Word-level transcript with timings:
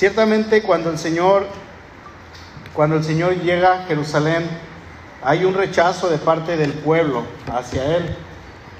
Ciertamente 0.00 0.62
cuando 0.62 0.88
el 0.88 0.96
Señor 0.96 1.46
cuando 2.72 2.96
el 2.96 3.04
Señor 3.04 3.34
llega 3.42 3.74
a 3.74 3.84
Jerusalén, 3.84 4.48
hay 5.22 5.44
un 5.44 5.52
rechazo 5.52 6.08
de 6.08 6.16
parte 6.16 6.56
del 6.56 6.72
pueblo 6.72 7.24
hacia 7.52 7.98
Él. 7.98 8.16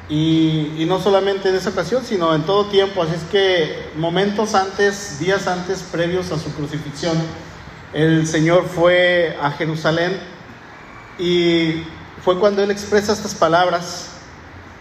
Y, 0.08 0.86
no 0.88 0.98
solamente 0.98 1.50
en 1.50 1.56
esa 1.56 1.68
ocasión, 1.68 2.06
sino 2.06 2.34
en 2.34 2.44
todo 2.44 2.64
tiempo. 2.70 3.02
Así 3.02 3.16
es 3.16 3.24
que 3.24 3.90
momentos 3.96 4.54
antes, 4.54 5.18
días 5.18 5.46
antes, 5.46 5.82
previos 5.82 6.32
a 6.32 6.38
su 6.38 6.54
crucifixión, 6.54 7.18
el 7.92 8.26
Señor 8.26 8.64
fue 8.64 9.36
a 9.42 9.50
Jerusalén 9.50 10.18
y 11.18 11.82
fue 12.24 12.38
cuando 12.38 12.62
Él 12.62 12.70
expresa 12.70 13.12
estas 13.12 13.34
palabras. 13.34 14.12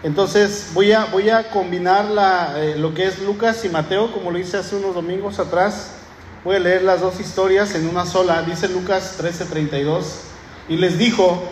Entonces 0.02 0.70
voy 0.72 0.92
a, 0.92 1.04
voy 1.04 1.28
a 1.28 1.50
combinar 1.50 2.06
la, 2.06 2.54
eh, 2.56 2.76
lo 2.78 2.94
que 2.94 3.04
es 3.04 3.18
Lucas 3.18 3.62
y 3.66 3.68
Mateo, 3.68 4.10
como 4.10 4.30
lo 4.30 4.38
hice 4.38 4.56
hace 4.56 4.76
unos 4.76 4.94
domingos 4.94 5.38
atrás. 5.38 5.99
A 6.42 6.58
leer 6.58 6.82
las 6.82 7.02
dos 7.02 7.20
historias 7.20 7.74
en 7.74 7.86
una 7.86 8.06
sola. 8.06 8.42
Dice 8.42 8.66
Lucas 8.68 9.18
13:32. 9.18 10.22
Y 10.70 10.78
les 10.78 10.96
dijo, 10.96 11.42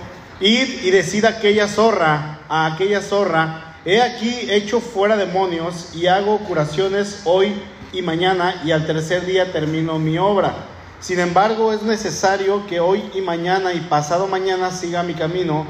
id 0.41 0.83
y 0.83 0.91
decid 0.91 1.27
a 1.27 1.31
aquella 1.31 1.69
zorra, 1.69 2.41
a 2.49 2.67
aquella 2.67 3.03
zorra, 3.03 3.77
he 3.85 4.01
aquí 4.01 4.51
hecho 4.51 4.81
fuera 4.81 5.17
demonios 5.17 5.95
y 5.95 6.07
hago 6.07 6.39
curaciones 6.39 7.23
hoy 7.27 7.53
y 7.93 8.01
mañana 8.01 8.63
y 8.65 8.71
al 8.71 8.87
tercer 8.87 9.27
día 9.27 9.53
termino 9.53 9.99
mi 9.99 10.17
obra. 10.17 10.55
Sin 11.01 11.21
embargo, 11.21 11.73
es 11.73 11.83
necesario 11.83 12.67
que 12.67 12.81
hoy 12.81 13.11
y 13.15 13.21
mañana 13.21 13.75
y 13.75 13.81
pasado 13.81 14.27
mañana 14.27 14.71
siga 14.71 15.03
mi 15.03 15.15
camino, 15.15 15.67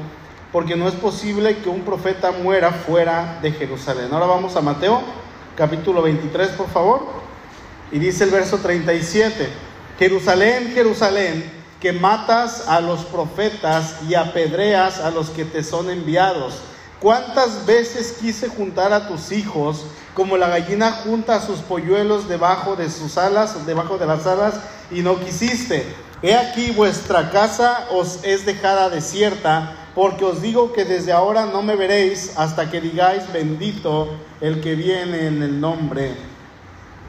porque 0.53 0.77
no 0.77 0.87
es 0.87 0.95
posible 0.95 1.57
que 1.57 1.69
un 1.69 1.81
profeta 1.81 2.31
muera 2.31 2.71
fuera 2.71 3.39
de 3.41 3.51
Jerusalén. 3.51 4.07
Ahora 4.11 4.27
vamos 4.27 4.55
a 4.55 4.61
Mateo, 4.61 5.01
capítulo 5.57 6.01
23, 6.01 6.49
por 6.51 6.69
favor. 6.69 7.18
Y 7.91 7.99
dice 7.99 8.23
el 8.25 8.29
verso 8.29 8.59
37, 8.59 9.49
Jerusalén, 9.97 10.71
Jerusalén, 10.73 11.59
que 11.79 11.91
matas 11.91 12.67
a 12.67 12.81
los 12.81 13.05
profetas 13.05 13.95
y 14.07 14.13
apedreas 14.13 14.99
a 14.99 15.11
los 15.11 15.29
que 15.29 15.45
te 15.45 15.63
son 15.63 15.89
enviados. 15.89 16.61
¿Cuántas 16.99 17.65
veces 17.65 18.17
quise 18.19 18.49
juntar 18.49 18.91
a 18.91 19.07
tus 19.07 19.31
hijos 19.31 19.85
como 20.13 20.37
la 20.37 20.49
gallina 20.49 20.91
junta 20.91 21.35
a 21.35 21.41
sus 21.41 21.59
polluelos 21.59 22.27
debajo 22.27 22.75
de 22.75 22.89
sus 22.89 23.17
alas, 23.17 23.65
debajo 23.65 23.97
de 23.97 24.05
las 24.05 24.27
alas, 24.27 24.55
y 24.91 25.01
no 25.01 25.19
quisiste? 25.19 25.85
He 26.21 26.35
aquí 26.35 26.71
vuestra 26.71 27.31
casa 27.31 27.87
os 27.91 28.19
es 28.23 28.45
dejada 28.45 28.89
desierta, 28.89 29.73
porque 29.95 30.25
os 30.25 30.41
digo 30.41 30.73
que 30.73 30.83
desde 30.83 31.13
ahora 31.13 31.45
no 31.45 31.63
me 31.63 31.77
veréis 31.77 32.33
hasta 32.37 32.69
que 32.69 32.81
digáis 32.81 33.23
bendito 33.31 34.09
el 34.41 34.59
que 34.61 34.75
viene 34.75 35.27
en 35.27 35.41
el 35.41 35.59
nombre 35.59 36.28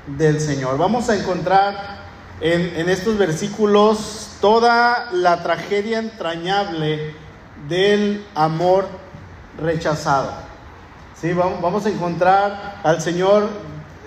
del 0.07 0.41
Señor. 0.41 0.79
Vamos 0.79 1.09
a 1.09 1.17
encontrar 1.17 2.01
en, 2.41 2.89
estos 2.89 3.19
versículos 3.19 4.31
toda 4.41 5.09
la 5.13 5.43
tragedia 5.43 5.99
entrañable 5.99 7.15
del 7.69 8.25
amor 8.35 8.87
rechazado. 9.59 10.33
¿Sí? 11.21 11.33
Vamos, 11.35 11.85
a 11.85 11.91
encontrar 11.91 12.81
al 12.83 13.03
Señor 13.03 13.49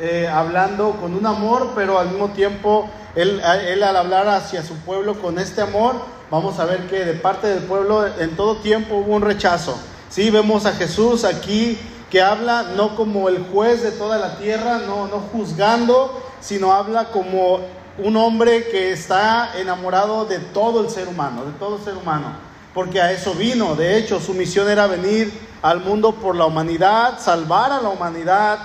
eh, 0.01 0.27
hablando 0.27 0.91
con 0.99 1.13
un 1.13 1.25
amor, 1.27 1.73
pero 1.75 1.99
al 1.99 2.09
mismo 2.09 2.29
tiempo 2.29 2.89
él, 3.15 3.39
él, 3.67 3.83
al 3.83 3.95
hablar 3.95 4.27
hacia 4.27 4.63
su 4.63 4.75
pueblo 4.77 5.21
con 5.21 5.37
este 5.37 5.61
amor, 5.61 5.95
vamos 6.31 6.59
a 6.59 6.65
ver 6.65 6.87
que 6.87 7.05
de 7.05 7.13
parte 7.13 7.47
del 7.47 7.63
pueblo 7.63 8.07
en 8.17 8.35
todo 8.35 8.57
tiempo 8.57 8.95
hubo 8.95 9.13
un 9.13 9.21
rechazo. 9.21 9.77
Sí, 10.09 10.31
vemos 10.31 10.65
a 10.65 10.73
Jesús 10.73 11.23
aquí 11.23 11.77
que 12.13 12.21
habla 12.21 12.61
no 12.77 12.95
como 12.95 13.27
el 13.27 13.43
juez 13.51 13.81
de 13.81 13.89
toda 13.89 14.19
la 14.19 14.37
tierra, 14.37 14.77
no, 14.85 15.07
no 15.07 15.19
juzgando, 15.31 16.21
sino 16.41 16.71
habla 16.71 17.05
como 17.05 17.59
un 17.97 18.15
hombre 18.17 18.67
que 18.69 18.91
está 18.91 19.59
enamorado 19.59 20.25
de 20.25 20.37
todo 20.37 20.81
el 20.81 20.91
ser 20.91 21.07
humano, 21.07 21.43
de 21.43 21.53
todo 21.53 21.83
ser 21.83 21.97
humano, 21.97 22.27
porque 22.75 23.01
a 23.01 23.11
eso 23.11 23.33
vino, 23.33 23.73
de 23.73 23.97
hecho 23.97 24.19
su 24.19 24.35
misión 24.35 24.69
era 24.69 24.85
venir 24.85 25.33
al 25.63 25.79
mundo 25.79 26.13
por 26.13 26.35
la 26.35 26.45
humanidad, 26.45 27.19
salvar 27.19 27.71
a 27.71 27.81
la 27.81 27.89
humanidad, 27.89 28.59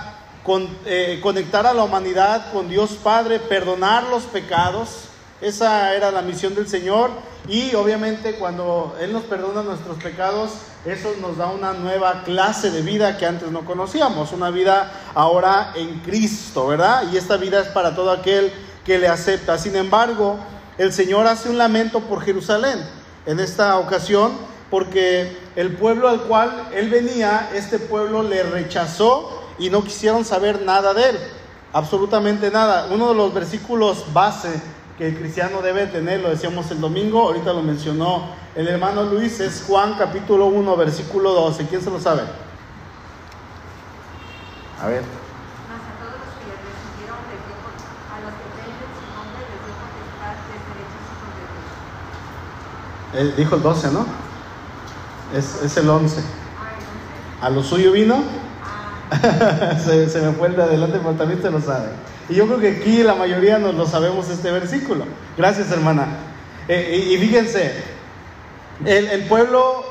eh, 0.85 1.19
conectar 1.23 1.65
a 1.65 1.73
la 1.73 1.83
humanidad 1.83 2.53
con 2.53 2.69
Dios 2.69 2.91
Padre, 3.01 3.39
perdonar 3.39 4.03
los 4.03 4.25
pecados, 4.25 5.05
esa 5.41 5.95
era 5.95 6.11
la 6.11 6.21
misión 6.21 6.53
del 6.53 6.67
Señor. 6.67 7.09
Y 7.47 7.73
obviamente 7.73 8.35
cuando 8.35 8.95
Él 9.01 9.11
nos 9.11 9.23
perdona 9.23 9.63
nuestros 9.63 9.97
pecados, 9.97 10.51
eso 10.85 11.13
nos 11.19 11.37
da 11.37 11.47
una 11.47 11.73
nueva 11.73 12.23
clase 12.23 12.71
de 12.71 12.81
vida 12.81 13.17
que 13.17 13.25
antes 13.25 13.51
no 13.51 13.65
conocíamos, 13.65 14.31
una 14.31 14.49
vida 14.49 14.91
ahora 15.13 15.73
en 15.75 15.99
Cristo, 15.99 16.67
¿verdad? 16.67 17.03
Y 17.11 17.17
esta 17.17 17.37
vida 17.37 17.59
es 17.61 17.67
para 17.67 17.95
todo 17.95 18.11
aquel 18.11 18.51
que 18.85 18.97
le 18.97 19.07
acepta. 19.07 19.57
Sin 19.57 19.75
embargo, 19.75 20.37
el 20.77 20.93
Señor 20.93 21.27
hace 21.27 21.49
un 21.49 21.57
lamento 21.57 21.99
por 22.01 22.21
Jerusalén 22.21 22.79
en 23.25 23.39
esta 23.39 23.77
ocasión 23.77 24.31
porque 24.69 25.37
el 25.55 25.75
pueblo 25.75 26.07
al 26.07 26.21
cual 26.21 26.69
Él 26.73 26.89
venía, 26.89 27.49
este 27.53 27.79
pueblo 27.79 28.23
le 28.23 28.43
rechazó 28.43 29.43
y 29.57 29.69
no 29.69 29.83
quisieron 29.83 30.23
saber 30.23 30.61
nada 30.61 30.93
de 30.93 31.09
Él, 31.09 31.19
absolutamente 31.73 32.51
nada. 32.51 32.87
Uno 32.89 33.09
de 33.09 33.15
los 33.15 33.33
versículos 33.33 34.05
base 34.13 34.61
que 34.99 35.07
el 35.07 35.17
cristiano 35.17 35.61
debe 35.61 35.87
tener, 35.87 36.19
lo 36.19 36.29
decíamos 36.29 36.69
el 36.71 36.81
domingo, 36.81 37.21
ahorita 37.21 37.53
lo 37.53 37.63
mencionó 37.63 38.35
el 38.53 38.67
hermano 38.67 39.03
Luis, 39.03 39.39
es 39.39 39.63
Juan 39.65 39.95
capítulo 39.97 40.47
1, 40.47 40.75
versículo 40.75 41.31
12. 41.31 41.67
¿Quién 41.67 41.81
se 41.81 41.89
lo 41.89 42.01
sabe? 42.01 42.23
A 44.83 44.87
ver. 44.87 45.03
Él 53.13 53.33
dijo 53.37 53.55
el 53.55 53.61
12, 53.61 53.91
¿no? 53.91 54.05
Es, 55.33 55.61
es 55.63 55.77
el 55.77 55.89
11. 55.89 56.21
¿A 57.41 57.49
lo 57.49 57.63
suyo 57.63 57.93
vino? 57.93 58.21
se, 59.85 60.09
se, 60.09 60.21
me 60.21 60.33
fue 60.33 60.49
el 60.49 60.57
de 60.57 60.63
adelante, 60.63 60.99
pero 61.01 61.13
también 61.13 61.41
se 61.41 61.49
lo 61.49 61.61
sabe. 61.61 61.87
Y 62.29 62.35
yo 62.35 62.45
creo 62.45 62.59
que 62.59 62.77
aquí 62.77 63.03
la 63.03 63.15
mayoría 63.15 63.57
nos 63.57 63.73
lo 63.75 63.87
sabemos 63.87 64.29
este 64.29 64.51
versículo. 64.51 65.05
Gracias, 65.35 65.71
hermana. 65.71 66.07
Eh, 66.67 67.09
y, 67.09 67.17
fíjense, 67.17 67.73
el, 68.85 69.07
el, 69.07 69.23
pueblo 69.23 69.83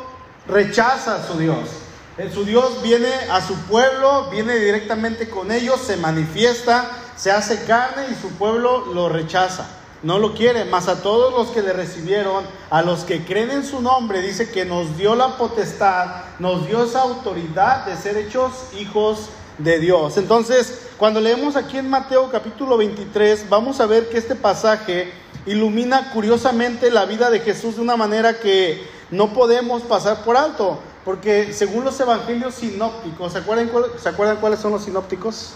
rechaza 0.47 1.17
a 1.17 1.27
su 1.27 1.39
Dios. 1.39 1.69
Eh, 2.17 2.31
su 2.33 2.45
Dios 2.45 2.81
viene 2.83 3.09
a 3.33 3.41
su 3.41 3.55
pueblo, 3.63 4.29
viene 4.31 4.57
directamente 4.57 5.29
con 5.29 5.51
ellos, 5.51 5.81
se 5.81 5.97
manifiesta, 5.97 6.91
se 7.17 7.33
hace 7.33 7.65
carne 7.65 8.07
y 8.13 8.15
su 8.15 8.31
pueblo 8.31 8.87
lo 8.95 9.09
rechaza. 9.09 9.67
No 10.05 10.21
lo 10.21 10.35
quiere, 10.35 10.65
más 10.65 10.87
a 10.87 11.03
todos 11.03 11.33
los 11.33 11.49
que 11.49 11.61
le 11.61 11.73
recibieron, 11.73 12.45
a 12.71 12.83
los 12.83 13.01
que 13.03 13.25
creen 13.25 13.51
en 13.51 13.65
su 13.65 13.83
nombre, 13.83 14.23
dice 14.23 14.49
que 14.49 14.65
nos 14.65 14.97
dio 14.97 15.17
la 15.17 15.37
potestad, 15.37 16.23
nos 16.39 16.69
dio 16.69 16.85
esa 16.85 17.01
autoridad 17.01 17.85
de 17.85 17.97
ser 17.97 18.17
hechos 18.17 18.53
hijos 18.79 19.29
de 19.59 19.81
Dios. 19.81 20.17
Entonces, 20.17 20.88
cuando 20.99 21.21
leemos 21.21 21.55
aquí 21.55 21.79
en 21.79 21.89
Mateo 21.89 22.29
capítulo 22.29 22.77
23, 22.77 23.49
vamos 23.49 23.81
a 23.81 23.87
ver 23.87 24.09
que 24.09 24.19
este 24.19 24.35
pasaje 24.35 25.13
ilumina 25.47 26.11
curiosamente 26.13 26.91
la 26.91 27.05
vida 27.05 27.31
de 27.31 27.39
Jesús 27.39 27.77
de 27.77 27.83
una 27.83 27.97
manera 27.97 28.41
que 28.41 28.85
no 29.13 29.33
podemos 29.33 29.83
pasar 29.83 30.25
por 30.25 30.37
alto, 30.37 30.81
porque 31.05 31.53
según 31.53 31.85
los 31.85 31.99
evangelios 32.01 32.57
sinópticos, 32.57 33.33
¿se 33.33 33.39
acuerdan, 33.39 33.71
¿se 33.97 34.09
acuerdan 34.09 34.39
cuáles 34.39 34.59
son 34.59 34.73
los 34.73 34.85
sinópticos? 34.85 35.53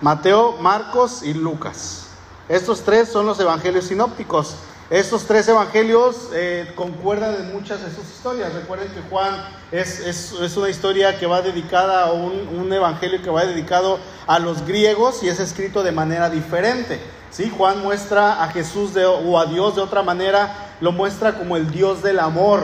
Mateo, 0.00 0.56
Marcos 0.60 1.24
y 1.24 1.34
Lucas. 1.34 2.06
Estos 2.48 2.82
tres 2.82 3.08
son 3.08 3.26
los 3.26 3.38
evangelios 3.40 3.86
sinópticos. 3.86 4.54
Estos 4.92 5.24
tres 5.24 5.48
evangelios 5.48 6.28
eh, 6.34 6.70
concuerdan 6.74 7.34
en 7.36 7.54
muchas 7.54 7.82
de 7.82 7.90
sus 7.90 8.04
historias. 8.10 8.52
Recuerden 8.52 8.88
que 8.88 9.00
Juan 9.08 9.42
es, 9.70 10.00
es, 10.00 10.54
una 10.54 10.68
historia 10.68 11.18
que 11.18 11.24
va 11.24 11.40
dedicada 11.40 12.04
a 12.04 12.12
un, 12.12 12.46
un, 12.60 12.70
evangelio 12.70 13.22
que 13.22 13.30
va 13.30 13.46
dedicado 13.46 13.98
a 14.26 14.38
los 14.38 14.66
griegos 14.66 15.22
y 15.22 15.30
es 15.30 15.40
escrito 15.40 15.82
de 15.82 15.92
manera 15.92 16.28
diferente. 16.28 17.00
¿sí? 17.30 17.50
Juan 17.56 17.82
muestra 17.82 18.42
a 18.42 18.48
Jesús 18.48 18.92
de, 18.92 19.06
o 19.06 19.38
a 19.38 19.46
Dios 19.46 19.76
de 19.76 19.80
otra 19.80 20.02
manera, 20.02 20.74
lo 20.82 20.92
muestra 20.92 21.38
como 21.38 21.56
el 21.56 21.70
Dios 21.70 22.02
del 22.02 22.18
amor 22.18 22.60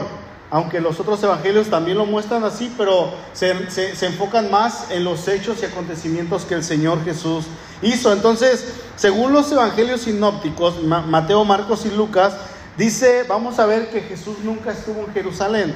aunque 0.51 0.81
los 0.81 0.99
otros 0.99 1.21
evangelios 1.21 1.69
también 1.69 1.97
lo 1.97 2.07
muestran 2.07 2.43
así, 2.43 2.73
pero 2.75 3.13
se, 3.33 3.69
se, 3.69 4.05
enfocan 4.07 4.49
más 4.49 4.89
en 4.89 5.03
los 5.03 5.27
hechos 5.27 5.61
y 5.61 5.65
acontecimientos 5.65 6.43
que 6.43 6.55
el 6.55 6.63
Señor 6.63 7.03
Jesús 7.03 7.45
hizo. 7.81 8.11
Entonces, 8.13 8.65
según 8.95 9.33
los 9.33 9.51
evangelios 9.51 10.01
sinópticos, 10.01 10.83
Mateo, 10.83 11.45
Marcos 11.45 11.85
y 11.85 11.89
Lucas, 11.89 12.33
dice, 12.77 13.23
vamos 13.27 13.59
a 13.59 13.65
ver 13.65 13.89
que 13.89 14.01
Jesús 14.01 14.37
nunca 14.43 14.71
estuvo 14.71 15.05
en 15.05 15.13
Jerusalén. 15.13 15.75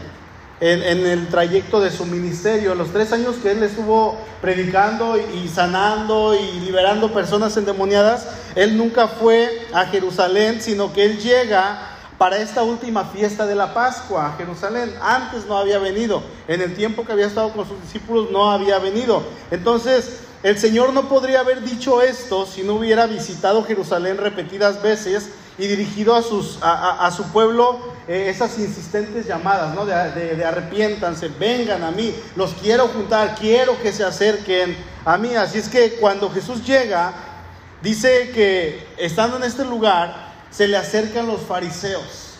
En, 0.59 1.05
el 1.05 1.27
trayecto 1.27 1.81
de 1.81 1.91
su 1.91 2.05
ministerio, 2.05 2.73
los 2.73 2.93
tres 2.93 3.11
años 3.11 3.35
que 3.43 3.51
él 3.51 3.61
estuvo 3.63 4.17
predicando 4.39 5.17
y 5.17 5.49
sanando 5.49 6.33
y 6.35 6.59
liberando 6.61 7.11
personas 7.11 7.57
endemoniadas, 7.57 8.27
él 8.55 8.77
nunca 8.77 9.09
fue 9.09 9.67
a 9.73 9.85
Jerusalén, 9.87 10.61
sino 10.61 10.93
que 10.93 11.03
él 11.03 11.19
llega 11.19 11.92
para 12.23 12.37
esta 12.37 12.63
última 12.63 13.03
fiesta 13.03 13.45
de 13.45 13.53
la 13.53 13.73
Pascua 13.73 14.27
a 14.27 14.37
Jerusalén. 14.37 14.95
Antes 15.01 15.45
no 15.45 15.57
había 15.57 15.77
venido. 15.77 16.23
En 16.47 16.61
el 16.61 16.73
tiempo 16.73 17.03
que 17.03 17.11
había 17.11 17.25
estado 17.25 17.51
con 17.51 17.67
sus 17.67 17.81
discípulos 17.81 18.31
no 18.31 18.49
había 18.49 18.79
venido. 18.79 19.23
Entonces, 19.51 20.21
el 20.41 20.57
Señor 20.57 20.93
no 20.93 21.09
podría 21.09 21.41
haber 21.41 21.61
dicho 21.63 22.01
esto 22.01 22.45
si 22.45 22.63
no 22.63 22.75
hubiera 22.75 23.07
visitado 23.07 23.65
Jerusalén 23.65 24.15
repetidas 24.15 24.81
veces 24.81 25.31
y 25.57 25.67
dirigido 25.67 26.15
a, 26.15 27.11
su 27.11 27.23
pueblo 27.33 27.79
eh, 28.07 28.27
esas 28.29 28.57
insistentes 28.57 29.27
llamadas, 29.27 29.75
¿no? 29.75 29.85
De, 29.85 29.93
de, 30.37 30.45
arrepiéntanse, 30.45 31.27
vengan 31.27 31.83
a 31.83 31.91
mí, 31.91 32.15
los 32.37 32.53
quiero 32.53 32.87
juntar, 32.87 33.35
quiero 33.35 33.77
que 33.81 33.91
se 33.91 34.05
acerquen 34.05 34.77
a 35.03 35.17
mí. 35.17 35.35
Así 35.35 35.57
es 35.57 35.67
que 35.67 35.95
cuando 35.95 36.29
Jesús 36.29 36.65
llega, 36.65 37.11
dice 37.81 38.31
que 38.33 38.87
estando 38.97 39.35
en 39.35 39.43
este 39.43 39.65
lugar, 39.65 40.31
se 40.55 40.67
le 40.67 40.77
acercan 40.77 41.27
los 41.27 41.41
fariseos. 41.41 42.35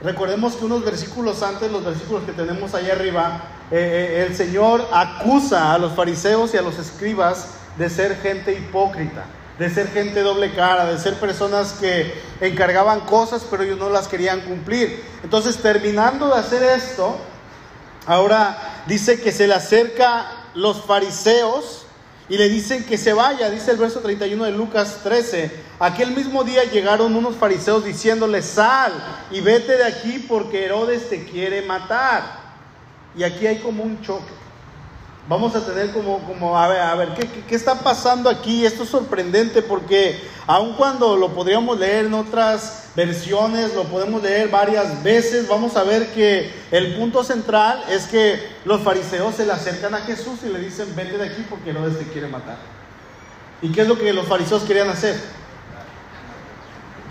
Recordemos 0.00 0.54
que 0.54 0.64
unos 0.64 0.84
versículos 0.84 1.42
antes, 1.42 1.70
los 1.70 1.84
versículos 1.84 2.24
que 2.24 2.32
tenemos 2.32 2.74
ahí 2.74 2.88
arriba, 2.90 3.42
eh, 3.70 4.16
eh, 4.20 4.26
el 4.26 4.34
Señor 4.34 4.86
acusa 4.92 5.74
a 5.74 5.78
los 5.78 5.92
fariseos 5.92 6.54
y 6.54 6.56
a 6.56 6.62
los 6.62 6.78
escribas 6.78 7.48
de 7.76 7.90
ser 7.90 8.16
gente 8.16 8.52
hipócrita, 8.52 9.24
de 9.58 9.68
ser 9.68 9.88
gente 9.88 10.22
doble 10.22 10.54
cara, 10.54 10.86
de 10.86 10.98
ser 10.98 11.14
personas 11.14 11.72
que 11.74 12.14
encargaban 12.40 13.00
cosas 13.00 13.44
pero 13.50 13.64
ellos 13.64 13.78
no 13.78 13.90
las 13.90 14.08
querían 14.08 14.40
cumplir. 14.42 15.04
Entonces, 15.22 15.58
terminando 15.58 16.28
de 16.28 16.40
hacer 16.40 16.62
esto, 16.62 17.18
ahora 18.06 18.56
dice 18.86 19.20
que 19.20 19.32
se 19.32 19.46
le 19.46 19.54
acerca 19.54 20.26
los 20.54 20.84
fariseos 20.84 21.87
y 22.28 22.36
le 22.36 22.48
dicen 22.48 22.84
que 22.84 22.98
se 22.98 23.12
vaya, 23.12 23.50
dice 23.50 23.70
el 23.70 23.78
verso 23.78 24.00
31 24.00 24.44
de 24.44 24.50
Lucas 24.52 25.00
13. 25.02 25.50
Aquel 25.78 26.10
mismo 26.10 26.44
día 26.44 26.64
llegaron 26.64 27.16
unos 27.16 27.36
fariseos 27.36 27.84
diciéndole, 27.84 28.42
sal 28.42 28.92
y 29.30 29.40
vete 29.40 29.76
de 29.76 29.84
aquí 29.84 30.24
porque 30.28 30.66
Herodes 30.66 31.08
te 31.08 31.24
quiere 31.24 31.62
matar. 31.62 32.48
Y 33.16 33.22
aquí 33.22 33.46
hay 33.46 33.58
como 33.60 33.82
un 33.82 34.00
choque. 34.02 34.38
Vamos 35.26 35.54
a 35.54 35.64
tener 35.64 35.92
como, 35.92 36.20
como 36.20 36.58
a 36.58 36.68
ver, 36.68 36.80
a 36.80 36.94
ver, 36.94 37.14
¿qué, 37.14 37.28
qué, 37.46 37.54
está 37.54 37.80
pasando 37.80 38.30
aquí? 38.30 38.64
Esto 38.64 38.84
es 38.84 38.88
sorprendente 38.88 39.60
porque 39.60 40.18
aun 40.46 40.74
cuando 40.74 41.16
lo 41.16 41.34
podríamos 41.34 41.78
leer 41.78 42.06
en 42.06 42.14
otras 42.14 42.87
versiones, 42.98 43.74
lo 43.74 43.84
podemos 43.84 44.20
leer 44.20 44.48
varias 44.48 45.04
veces, 45.04 45.46
vamos 45.46 45.76
a 45.76 45.84
ver 45.84 46.08
que 46.08 46.52
el 46.72 46.96
punto 46.96 47.22
central 47.22 47.84
es 47.88 48.08
que 48.08 48.42
los 48.64 48.80
fariseos 48.80 49.36
se 49.36 49.46
le 49.46 49.52
acercan 49.52 49.94
a 49.94 49.98
Jesús 49.98 50.40
y 50.42 50.48
le 50.48 50.58
dicen, 50.58 50.92
vete 50.96 51.16
de 51.16 51.26
aquí 51.26 51.46
porque 51.48 51.70
Herodes 51.70 51.96
te 51.96 52.06
quiere 52.06 52.26
matar. 52.26 52.56
¿Y 53.62 53.70
qué 53.70 53.82
es 53.82 53.88
lo 53.88 53.96
que 53.96 54.12
los 54.12 54.26
fariseos 54.26 54.64
querían 54.64 54.88
hacer? 54.88 55.14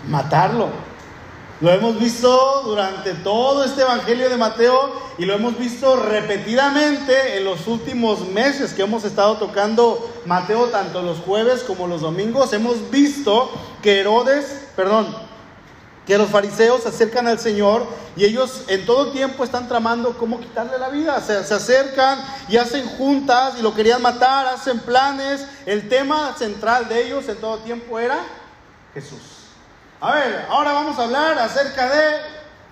Matarlo. 0.06 0.68
Lo 1.62 1.72
hemos 1.72 1.98
visto 1.98 2.64
durante 2.66 3.14
todo 3.14 3.64
este 3.64 3.80
Evangelio 3.80 4.28
de 4.28 4.36
Mateo 4.36 4.92
y 5.16 5.24
lo 5.24 5.32
hemos 5.36 5.58
visto 5.58 5.96
repetidamente 5.96 7.38
en 7.38 7.46
los 7.46 7.66
últimos 7.66 8.28
meses 8.28 8.74
que 8.74 8.82
hemos 8.82 9.04
estado 9.04 9.38
tocando 9.38 10.06
Mateo 10.26 10.66
tanto 10.66 11.00
los 11.00 11.16
jueves 11.20 11.62
como 11.62 11.86
los 11.86 12.02
domingos. 12.02 12.52
Hemos 12.52 12.90
visto 12.90 13.50
que 13.82 14.00
Herodes, 14.00 14.66
perdón, 14.76 15.27
que 16.08 16.16
los 16.16 16.30
fariseos 16.30 16.84
se 16.84 16.88
acercan 16.88 17.28
al 17.28 17.38
Señor 17.38 17.86
y 18.16 18.24
ellos 18.24 18.64
en 18.68 18.86
todo 18.86 19.12
tiempo 19.12 19.44
están 19.44 19.68
tramando 19.68 20.16
cómo 20.16 20.40
quitarle 20.40 20.78
la 20.78 20.88
vida. 20.88 21.20
Se, 21.20 21.44
se, 21.44 21.52
acercan 21.52 22.18
y 22.48 22.56
hacen 22.56 22.88
juntas 22.96 23.56
y 23.58 23.62
lo 23.62 23.74
querían 23.74 24.00
matar, 24.00 24.46
hacen 24.46 24.80
planes. 24.80 25.46
El 25.66 25.86
tema 25.90 26.34
central 26.38 26.88
de 26.88 27.06
ellos 27.06 27.28
en 27.28 27.36
todo 27.36 27.58
tiempo 27.58 27.98
era 27.98 28.20
Jesús. 28.94 29.20
A 30.00 30.14
ver, 30.14 30.46
ahora 30.48 30.72
vamos 30.72 30.98
a 30.98 31.04
hablar 31.04 31.38
acerca 31.38 31.90
de 31.90 32.16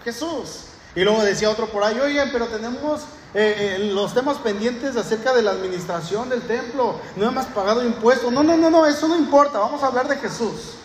Jesús. 0.02 0.68
Y 0.94 1.02
luego 1.02 1.22
decía 1.22 1.50
otro 1.50 1.66
por 1.68 1.84
ahí, 1.84 2.00
oye, 2.00 2.24
pero 2.32 2.46
tenemos 2.46 3.02
eh, 3.34 3.76
eh, 3.76 3.90
los 3.92 4.14
temas 4.14 4.38
pendientes 4.38 4.96
acerca 4.96 5.34
de 5.34 5.42
la 5.42 5.50
administración 5.50 6.30
del 6.30 6.40
templo, 6.40 6.98
no 7.16 7.26
hemos 7.26 7.44
pagado 7.46 7.84
impuestos. 7.84 8.32
No, 8.32 8.42
no, 8.42 8.56
no, 8.56 8.70
no, 8.70 8.86
eso 8.86 9.06
no 9.08 9.14
importa, 9.14 9.58
vamos 9.58 9.82
a 9.82 9.88
hablar 9.88 10.08
de 10.08 10.16
Jesús. 10.16 10.76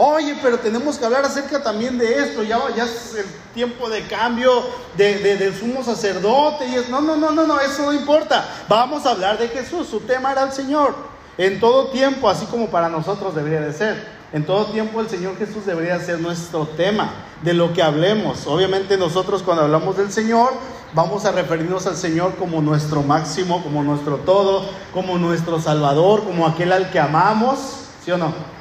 Oye, 0.00 0.36
pero 0.40 0.60
tenemos 0.60 0.96
que 0.96 1.04
hablar 1.04 1.24
acerca 1.24 1.60
también 1.60 1.98
de 1.98 2.20
esto, 2.20 2.44
ya, 2.44 2.60
es 2.76 3.16
el 3.16 3.26
tiempo 3.52 3.90
de 3.90 4.06
cambio 4.06 4.62
de, 4.96 5.18
del 5.36 5.52
sumo 5.58 5.82
sacerdote. 5.82 6.68
Y 6.68 6.76
es, 6.76 6.88
no, 6.88 7.00
no, 7.00 7.16
no, 7.16 7.32
no, 7.32 7.44
no, 7.44 7.58
eso 7.60 7.82
no 7.82 7.92
importa. 7.92 8.48
Vamos 8.68 9.04
a 9.06 9.10
hablar 9.10 9.38
de 9.38 9.48
Jesús, 9.48 9.88
su 9.88 9.98
tema 9.98 10.30
era 10.30 10.44
el 10.44 10.52
Señor. 10.52 10.94
En 11.36 11.58
todo 11.58 11.88
tiempo, 11.88 12.30
así 12.30 12.46
como 12.46 12.68
para 12.68 12.88
nosotros 12.88 13.34
debería 13.34 13.60
de 13.60 13.72
ser. 13.72 14.18
En 14.32 14.46
todo 14.46 14.66
tiempo 14.66 15.00
el 15.00 15.08
Señor 15.08 15.36
Jesús 15.36 15.66
debería 15.66 15.98
ser 15.98 16.20
nuestro 16.20 16.68
tema 16.68 17.10
de 17.42 17.54
lo 17.54 17.72
que 17.72 17.82
hablemos. 17.82 18.46
Obviamente 18.46 18.96
nosotros 18.96 19.42
cuando 19.42 19.64
hablamos 19.64 19.96
del 19.96 20.12
Señor 20.12 20.52
vamos 20.94 21.24
a 21.24 21.32
referirnos 21.32 21.88
al 21.88 21.96
Señor 21.96 22.36
como 22.36 22.62
nuestro 22.62 23.02
máximo, 23.02 23.64
como 23.64 23.82
nuestro 23.82 24.18
todo, 24.18 24.64
como 24.94 25.18
nuestro 25.18 25.60
Salvador, 25.60 26.22
como 26.22 26.46
aquel 26.46 26.72
al 26.72 26.90
que 26.90 27.00
amamos, 27.00 27.58
¿sí 28.04 28.12
o 28.12 28.16
no? 28.16 28.57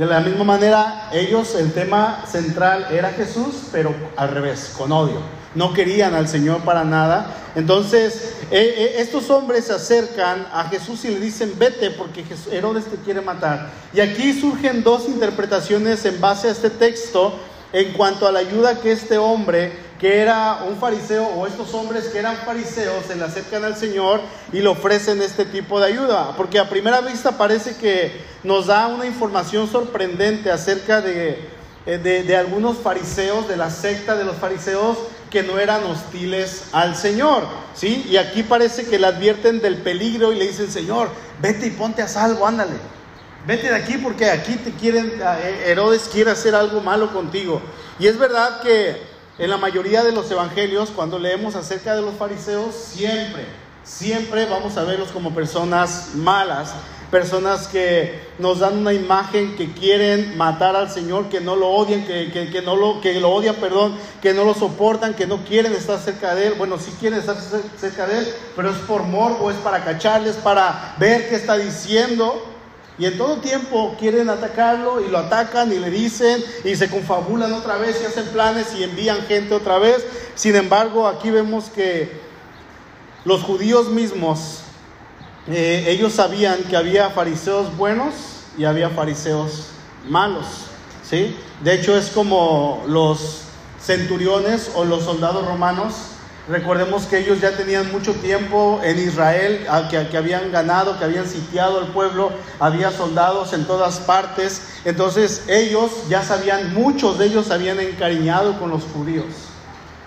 De 0.00 0.06
la 0.06 0.20
misma 0.20 0.44
manera, 0.44 1.10
ellos 1.12 1.54
el 1.54 1.74
tema 1.74 2.24
central 2.26 2.86
era 2.90 3.10
Jesús, 3.10 3.64
pero 3.70 3.94
al 4.16 4.30
revés, 4.30 4.72
con 4.74 4.90
odio 4.92 5.20
no 5.54 5.74
querían 5.74 6.14
al 6.14 6.26
Señor 6.26 6.62
para 6.62 6.84
nada. 6.84 7.34
Entonces, 7.54 8.36
eh, 8.50 8.74
eh, 8.76 8.94
estos 8.98 9.28
hombres 9.28 9.66
se 9.66 9.74
acercan 9.74 10.46
a 10.54 10.64
Jesús 10.70 11.04
y 11.04 11.08
le 11.08 11.20
dicen, 11.20 11.52
vete 11.58 11.90
porque 11.90 12.24
Herodes 12.50 12.86
te 12.86 12.96
quiere 12.96 13.20
matar. 13.20 13.68
Y 13.92 14.00
aquí 14.00 14.32
surgen 14.32 14.82
dos 14.82 15.06
interpretaciones 15.06 16.02
en 16.06 16.18
base 16.18 16.48
a 16.48 16.52
este 16.52 16.70
texto 16.70 17.38
en 17.72 17.92
cuanto 17.92 18.26
a 18.26 18.32
la 18.32 18.38
ayuda 18.38 18.80
que 18.80 18.92
este 18.92 19.18
hombre, 19.18 19.72
que 20.00 20.18
era 20.18 20.64
un 20.66 20.78
fariseo, 20.78 21.26
o 21.26 21.46
estos 21.46 21.74
hombres 21.74 22.06
que 22.06 22.18
eran 22.18 22.34
fariseos, 22.38 23.04
se 23.06 23.16
le 23.16 23.24
acercan 23.24 23.64
al 23.64 23.76
Señor 23.76 24.22
y 24.50 24.60
le 24.60 24.68
ofrecen 24.68 25.20
este 25.20 25.44
tipo 25.44 25.78
de 25.78 25.88
ayuda. 25.88 26.34
Porque 26.38 26.58
a 26.58 26.70
primera 26.70 27.02
vista 27.02 27.36
parece 27.36 27.76
que 27.76 28.18
nos 28.42 28.68
da 28.68 28.86
una 28.86 29.04
información 29.04 29.70
sorprendente 29.70 30.50
acerca 30.50 31.02
de, 31.02 31.38
eh, 31.84 31.98
de, 31.98 32.22
de 32.22 32.36
algunos 32.36 32.78
fariseos, 32.78 33.46
de 33.46 33.58
la 33.58 33.68
secta 33.68 34.16
de 34.16 34.24
los 34.24 34.36
fariseos, 34.36 34.96
que 35.30 35.42
no 35.42 35.58
eran 35.58 35.84
hostiles 35.84 36.64
al 36.72 36.96
Señor, 36.96 37.44
¿sí? 37.74 38.06
Y 38.08 38.16
aquí 38.16 38.42
parece 38.42 38.86
que 38.86 38.98
le 38.98 39.06
advierten 39.06 39.60
del 39.60 39.76
peligro 39.76 40.32
y 40.32 40.36
le 40.36 40.46
dicen, 40.46 40.70
Señor, 40.70 41.10
vete 41.42 41.66
y 41.66 41.70
ponte 41.70 42.00
a 42.00 42.08
salvo, 42.08 42.46
ándale. 42.46 42.72
Vete 43.46 43.68
de 43.68 43.76
aquí 43.76 43.98
porque 43.98 44.30
aquí 44.30 44.54
te 44.56 44.72
quieren, 44.72 45.12
eh, 45.20 45.64
Herodes 45.66 46.08
quiere 46.10 46.30
hacer 46.30 46.54
algo 46.54 46.80
malo 46.80 47.12
contigo. 47.12 47.60
Y 47.98 48.06
es 48.06 48.18
verdad 48.18 48.62
que 48.62 49.09
en 49.40 49.50
la 49.50 49.56
mayoría 49.56 50.04
de 50.04 50.12
los 50.12 50.30
evangelios, 50.30 50.90
cuando 50.90 51.18
leemos 51.18 51.56
acerca 51.56 51.96
de 51.96 52.02
los 52.02 52.14
fariseos, 52.14 52.74
siempre, 52.74 53.44
siempre 53.82 54.46
vamos 54.46 54.76
a 54.76 54.84
verlos 54.84 55.08
como 55.08 55.34
personas 55.34 56.10
malas 56.14 56.74
personas 57.10 57.66
que 57.66 58.20
nos 58.38 58.60
dan 58.60 58.78
una 58.78 58.92
imagen 58.92 59.56
que 59.56 59.72
quieren 59.72 60.36
matar 60.36 60.76
al 60.76 60.90
Señor, 60.90 61.28
que 61.28 61.40
no 61.40 61.56
lo 61.56 61.68
odian, 61.68 62.06
que, 62.06 62.30
que, 62.30 62.62
no 62.62 62.76
lo, 62.76 63.00
que 63.00 63.18
lo 63.20 63.30
odian, 63.30 63.56
perdón, 63.56 63.96
que 64.22 64.32
no 64.32 64.44
lo 64.44 64.54
soportan, 64.54 65.14
que 65.14 65.26
no 65.26 65.38
quieren 65.44 65.72
estar 65.72 65.98
cerca 65.98 66.34
de 66.34 66.48
Él. 66.48 66.54
Bueno, 66.56 66.78
sí 66.78 66.92
quieren 67.00 67.18
estar 67.18 67.36
cerca 67.78 68.06
de 68.06 68.18
Él, 68.20 68.34
pero 68.54 68.70
es 68.70 68.76
por 68.78 69.02
morbo, 69.02 69.50
es 69.50 69.56
para 69.58 69.84
cacharles, 69.84 70.36
para 70.36 70.94
ver 70.98 71.28
qué 71.28 71.34
está 71.34 71.56
diciendo. 71.56 72.46
Y 72.98 73.06
en 73.06 73.16
todo 73.16 73.38
tiempo 73.38 73.96
quieren 73.98 74.28
atacarlo 74.28 75.00
y 75.00 75.08
lo 75.08 75.18
atacan 75.18 75.72
y 75.72 75.78
le 75.78 75.90
dicen 75.90 76.44
y 76.64 76.76
se 76.76 76.90
confabulan 76.90 77.52
otra 77.52 77.76
vez 77.76 78.00
y 78.02 78.06
hacen 78.06 78.26
planes 78.26 78.74
y 78.78 78.84
envían 78.84 79.22
gente 79.22 79.54
otra 79.54 79.78
vez. 79.78 80.04
Sin 80.34 80.54
embargo, 80.54 81.08
aquí 81.08 81.30
vemos 81.30 81.70
que 81.70 82.20
los 83.24 83.42
judíos 83.42 83.88
mismos 83.88 84.60
eh, 85.48 85.86
ellos 85.88 86.12
sabían 86.12 86.62
que 86.64 86.76
había 86.76 87.10
fariseos 87.10 87.76
buenos 87.76 88.14
y 88.58 88.64
había 88.64 88.90
fariseos 88.90 89.68
malos. 90.08 90.46
¿sí? 91.02 91.36
De 91.62 91.74
hecho, 91.74 91.96
es 91.96 92.10
como 92.10 92.84
los 92.86 93.42
centuriones 93.80 94.70
o 94.74 94.84
los 94.84 95.04
soldados 95.04 95.46
romanos. 95.46 95.94
Recordemos 96.48 97.04
que 97.04 97.18
ellos 97.18 97.40
ya 97.40 97.56
tenían 97.56 97.92
mucho 97.92 98.14
tiempo 98.14 98.80
en 98.82 98.98
Israel, 98.98 99.66
que, 99.90 100.08
que 100.08 100.16
habían 100.16 100.50
ganado, 100.50 100.98
que 100.98 101.04
habían 101.04 101.28
sitiado 101.28 101.80
el 101.80 101.88
pueblo, 101.88 102.32
había 102.58 102.90
soldados 102.90 103.52
en 103.52 103.66
todas 103.66 104.00
partes. 104.00 104.62
Entonces 104.84 105.44
ellos 105.48 105.90
ya 106.08 106.22
sabían, 106.22 106.74
muchos 106.74 107.18
de 107.18 107.26
ellos 107.26 107.50
habían 107.50 107.78
encariñado 107.78 108.58
con 108.58 108.70
los 108.70 108.82
judíos. 108.84 109.26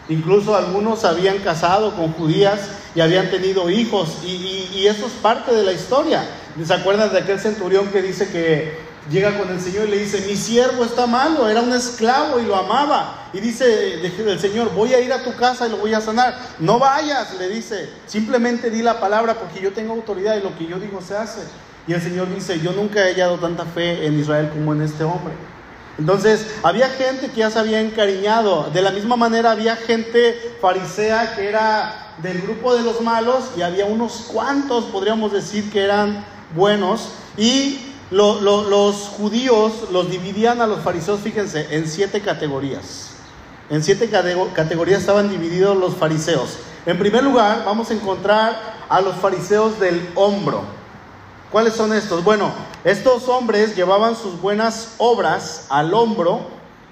Incluso 0.09 0.55
algunos 0.55 1.05
habían 1.05 1.37
casado 1.39 1.95
con 1.95 2.11
judías 2.11 2.59
y 2.93 2.99
habían 2.99 3.29
tenido 3.29 3.69
hijos. 3.69 4.17
Y, 4.23 4.85
eso 4.85 5.07
es 5.07 5.13
parte 5.13 5.53
de 5.53 5.63
la 5.63 5.71
historia. 5.71 6.25
¿Se 6.61 6.73
acuerdan 6.73 7.13
de 7.13 7.19
aquel 7.19 7.39
centurión 7.39 7.87
que 7.87 8.01
dice 8.01 8.27
que 8.29 8.77
llega 9.09 9.37
con 9.37 9.49
el 9.49 9.59
Señor 9.59 9.87
y 9.87 9.91
le 9.91 9.97
dice, 9.99 10.25
mi 10.27 10.35
siervo 10.35 10.85
está 10.85 11.07
malo, 11.07 11.49
era 11.49 11.61
un 11.61 11.73
esclavo 11.73 12.39
y 12.39 12.45
lo 12.45 12.55
amaba. 12.55 13.29
Y 13.33 13.39
dice 13.39 14.05
el 14.05 14.39
Señor, 14.39 14.73
voy 14.73 14.93
a 14.93 14.99
ir 14.99 15.11
a 15.11 15.23
tu 15.23 15.35
casa 15.35 15.67
y 15.67 15.71
lo 15.71 15.77
voy 15.77 15.93
a 15.93 16.01
sanar. 16.01 16.37
No 16.59 16.79
vayas, 16.79 17.33
le 17.37 17.49
dice, 17.49 17.89
simplemente 18.05 18.69
di 18.69 18.81
la 18.81 18.99
palabra 18.99 19.35
porque 19.35 19.61
yo 19.61 19.73
tengo 19.73 19.93
autoridad 19.93 20.37
y 20.37 20.41
lo 20.41 20.57
que 20.57 20.67
yo 20.67 20.79
digo 20.79 21.01
se 21.01 21.17
hace. 21.17 21.41
Y 21.87 21.93
el 21.93 22.01
Señor 22.01 22.33
dice, 22.33 22.59
yo 22.61 22.71
nunca 22.71 23.01
he 23.01 23.13
hallado 23.13 23.37
tanta 23.37 23.65
fe 23.65 24.05
en 24.05 24.19
Israel 24.19 24.49
como 24.53 24.73
en 24.73 24.81
este 24.81 25.03
hombre. 25.03 25.33
Entonces, 25.97 26.47
había 26.63 26.89
gente 26.89 27.29
que 27.29 27.41
ya 27.41 27.51
se 27.51 27.59
había 27.59 27.81
encariñado. 27.81 28.71
De 28.71 28.81
la 28.81 28.91
misma 28.91 29.15
manera, 29.15 29.51
había 29.51 29.75
gente 29.75 30.55
farisea 30.61 31.35
que 31.35 31.47
era 31.47 32.15
del 32.21 32.41
grupo 32.41 32.75
de 32.75 32.83
los 32.83 33.01
malos 33.01 33.51
y 33.57 33.61
había 33.61 33.85
unos 33.85 34.25
cuantos, 34.31 34.85
podríamos 34.85 35.31
decir, 35.33 35.69
que 35.71 35.83
eran 35.83 36.25
buenos. 36.55 37.09
Y 37.37 37.92
los 38.11 38.95
judíos 39.17 39.89
los 39.91 40.09
dividían 40.09 40.61
a 40.61 40.67
los 40.67 40.81
fariseos, 40.81 41.19
fíjense, 41.21 41.75
en 41.75 41.87
siete 41.87 42.21
categorías. 42.21 43.11
En 43.69 43.83
siete 43.83 44.09
categorías 44.09 45.01
estaban 45.01 45.29
divididos 45.29 45.77
los 45.77 45.95
fariseos. 45.95 46.57
En 46.85 46.99
primer 46.99 47.23
lugar, 47.23 47.63
vamos 47.65 47.89
a 47.89 47.93
encontrar 47.93 48.59
a 48.89 49.01
los 49.01 49.15
fariseos 49.15 49.79
del 49.79 50.09
hombro. 50.15 50.63
¿Cuáles 51.51 51.73
son 51.73 51.93
estos? 51.93 52.23
Bueno, 52.23 52.51
estos 52.83 53.29
hombres 53.29 53.75
llevaban 53.75 54.15
sus 54.15 54.41
buenas 54.41 54.95
obras 54.97 55.67
al 55.69 55.93
hombro 55.93 56.41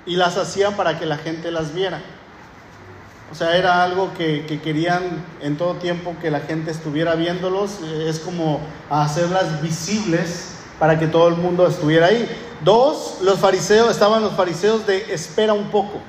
y 0.06 0.16
las 0.16 0.38
hacían 0.38 0.76
para 0.76 0.98
que 0.98 1.06
la 1.06 1.18
gente 1.18 1.52
las 1.52 1.74
viera. 1.74 2.02
O 3.32 3.36
sea, 3.36 3.58
era 3.58 3.84
algo 3.84 4.12
que, 4.18 4.46
querían 4.64 5.24
en 5.42 5.58
todo 5.58 5.76
tiempo 5.76 6.16
que 6.22 6.30
la 6.30 6.42
gente 6.42 6.72
estuviera 6.72 7.16
viéndolos. 7.16 7.80
Es 7.82 8.20
como 8.20 8.60
hacerlas 8.90 9.62
visibles 9.62 10.56
para 10.82 10.98
que 10.98 11.06
todo 11.06 11.28
el 11.28 11.36
mundo 11.36 11.68
estuviera 11.68 12.08
ahí. 12.08 12.28
Dos, 12.66 13.18
los 13.22 13.38
fariseos, 13.38 13.92
estaban 13.92 14.24
los 14.24 14.34
fariseos 14.34 14.88
de 14.88 15.14
espera 15.14 15.54
un 15.54 15.70
poco. 15.70 16.02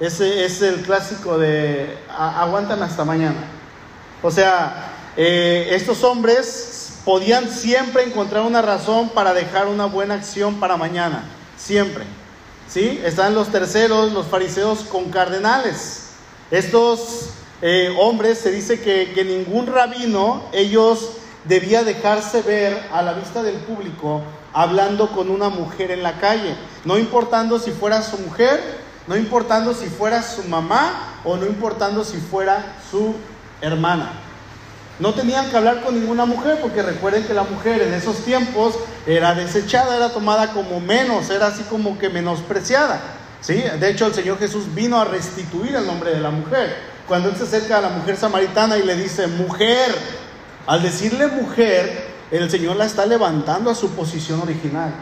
Ese 0.00 0.46
es 0.46 0.62
el 0.62 0.76
clásico 0.76 1.36
de 1.36 1.94
aguantan 2.08 2.82
hasta 2.82 3.04
mañana. 3.04 3.44
O 4.22 4.30
sea, 4.30 4.92
eh, 5.14 5.68
estos 5.72 6.02
hombres 6.04 7.00
podían 7.04 7.50
siempre 7.50 8.02
encontrar 8.04 8.44
una 8.44 8.62
razón 8.62 9.10
para 9.10 9.34
dejar 9.34 9.66
una 9.66 9.84
buena 9.84 10.14
acción 10.14 10.54
para 10.54 10.78
mañana, 10.78 11.24
siempre. 11.58 12.04
¿Sí? 12.66 12.98
Están 13.04 13.34
los 13.34 13.48
terceros, 13.48 14.10
los 14.12 14.26
fariseos 14.26 14.84
con 14.84 15.10
cardenales. 15.10 16.12
Estos 16.50 17.26
eh, 17.60 17.94
hombres 18.00 18.38
se 18.38 18.52
dice 18.52 18.80
que, 18.80 19.12
que 19.12 19.22
ningún 19.22 19.66
rabino, 19.66 20.44
ellos 20.54 21.10
debía 21.44 21.84
dejarse 21.84 22.42
ver 22.42 22.88
a 22.92 23.02
la 23.02 23.14
vista 23.14 23.42
del 23.42 23.56
público 23.56 24.22
hablando 24.52 25.10
con 25.12 25.30
una 25.30 25.48
mujer 25.48 25.90
en 25.90 26.02
la 26.02 26.18
calle, 26.18 26.56
no 26.84 26.98
importando 26.98 27.58
si 27.58 27.70
fuera 27.70 28.02
su 28.02 28.18
mujer, 28.18 28.60
no 29.06 29.16
importando 29.16 29.74
si 29.74 29.86
fuera 29.86 30.22
su 30.22 30.44
mamá 30.44 31.20
o 31.24 31.36
no 31.36 31.46
importando 31.46 32.04
si 32.04 32.18
fuera 32.18 32.76
su 32.90 33.14
hermana. 33.60 34.12
No 34.98 35.14
tenían 35.14 35.48
que 35.48 35.56
hablar 35.56 35.82
con 35.82 35.98
ninguna 35.98 36.26
mujer 36.26 36.58
porque 36.60 36.82
recuerden 36.82 37.24
que 37.24 37.32
la 37.32 37.44
mujer 37.44 37.80
en 37.80 37.94
esos 37.94 38.18
tiempos 38.18 38.74
era 39.06 39.34
desechada, 39.34 39.96
era 39.96 40.10
tomada 40.10 40.52
como 40.52 40.78
menos, 40.78 41.30
era 41.30 41.46
así 41.46 41.62
como 41.62 41.98
que 41.98 42.10
menospreciada. 42.10 43.00
¿sí? 43.40 43.54
De 43.54 43.90
hecho, 43.90 44.06
el 44.06 44.14
Señor 44.14 44.38
Jesús 44.38 44.74
vino 44.74 45.00
a 45.00 45.06
restituir 45.06 45.74
el 45.74 45.86
nombre 45.86 46.10
de 46.10 46.20
la 46.20 46.30
mujer. 46.30 46.76
Cuando 47.08 47.30
Él 47.30 47.36
se 47.36 47.44
acerca 47.44 47.78
a 47.78 47.80
la 47.80 47.88
mujer 47.88 48.18
samaritana 48.18 48.76
y 48.76 48.82
le 48.82 48.94
dice, 48.94 49.26
mujer, 49.26 49.90
al 50.66 50.82
decirle 50.82 51.26
mujer, 51.28 52.08
el 52.30 52.50
Señor 52.50 52.76
la 52.76 52.84
está 52.84 53.06
levantando 53.06 53.70
a 53.70 53.74
su 53.74 53.90
posición 53.90 54.40
original. 54.40 54.92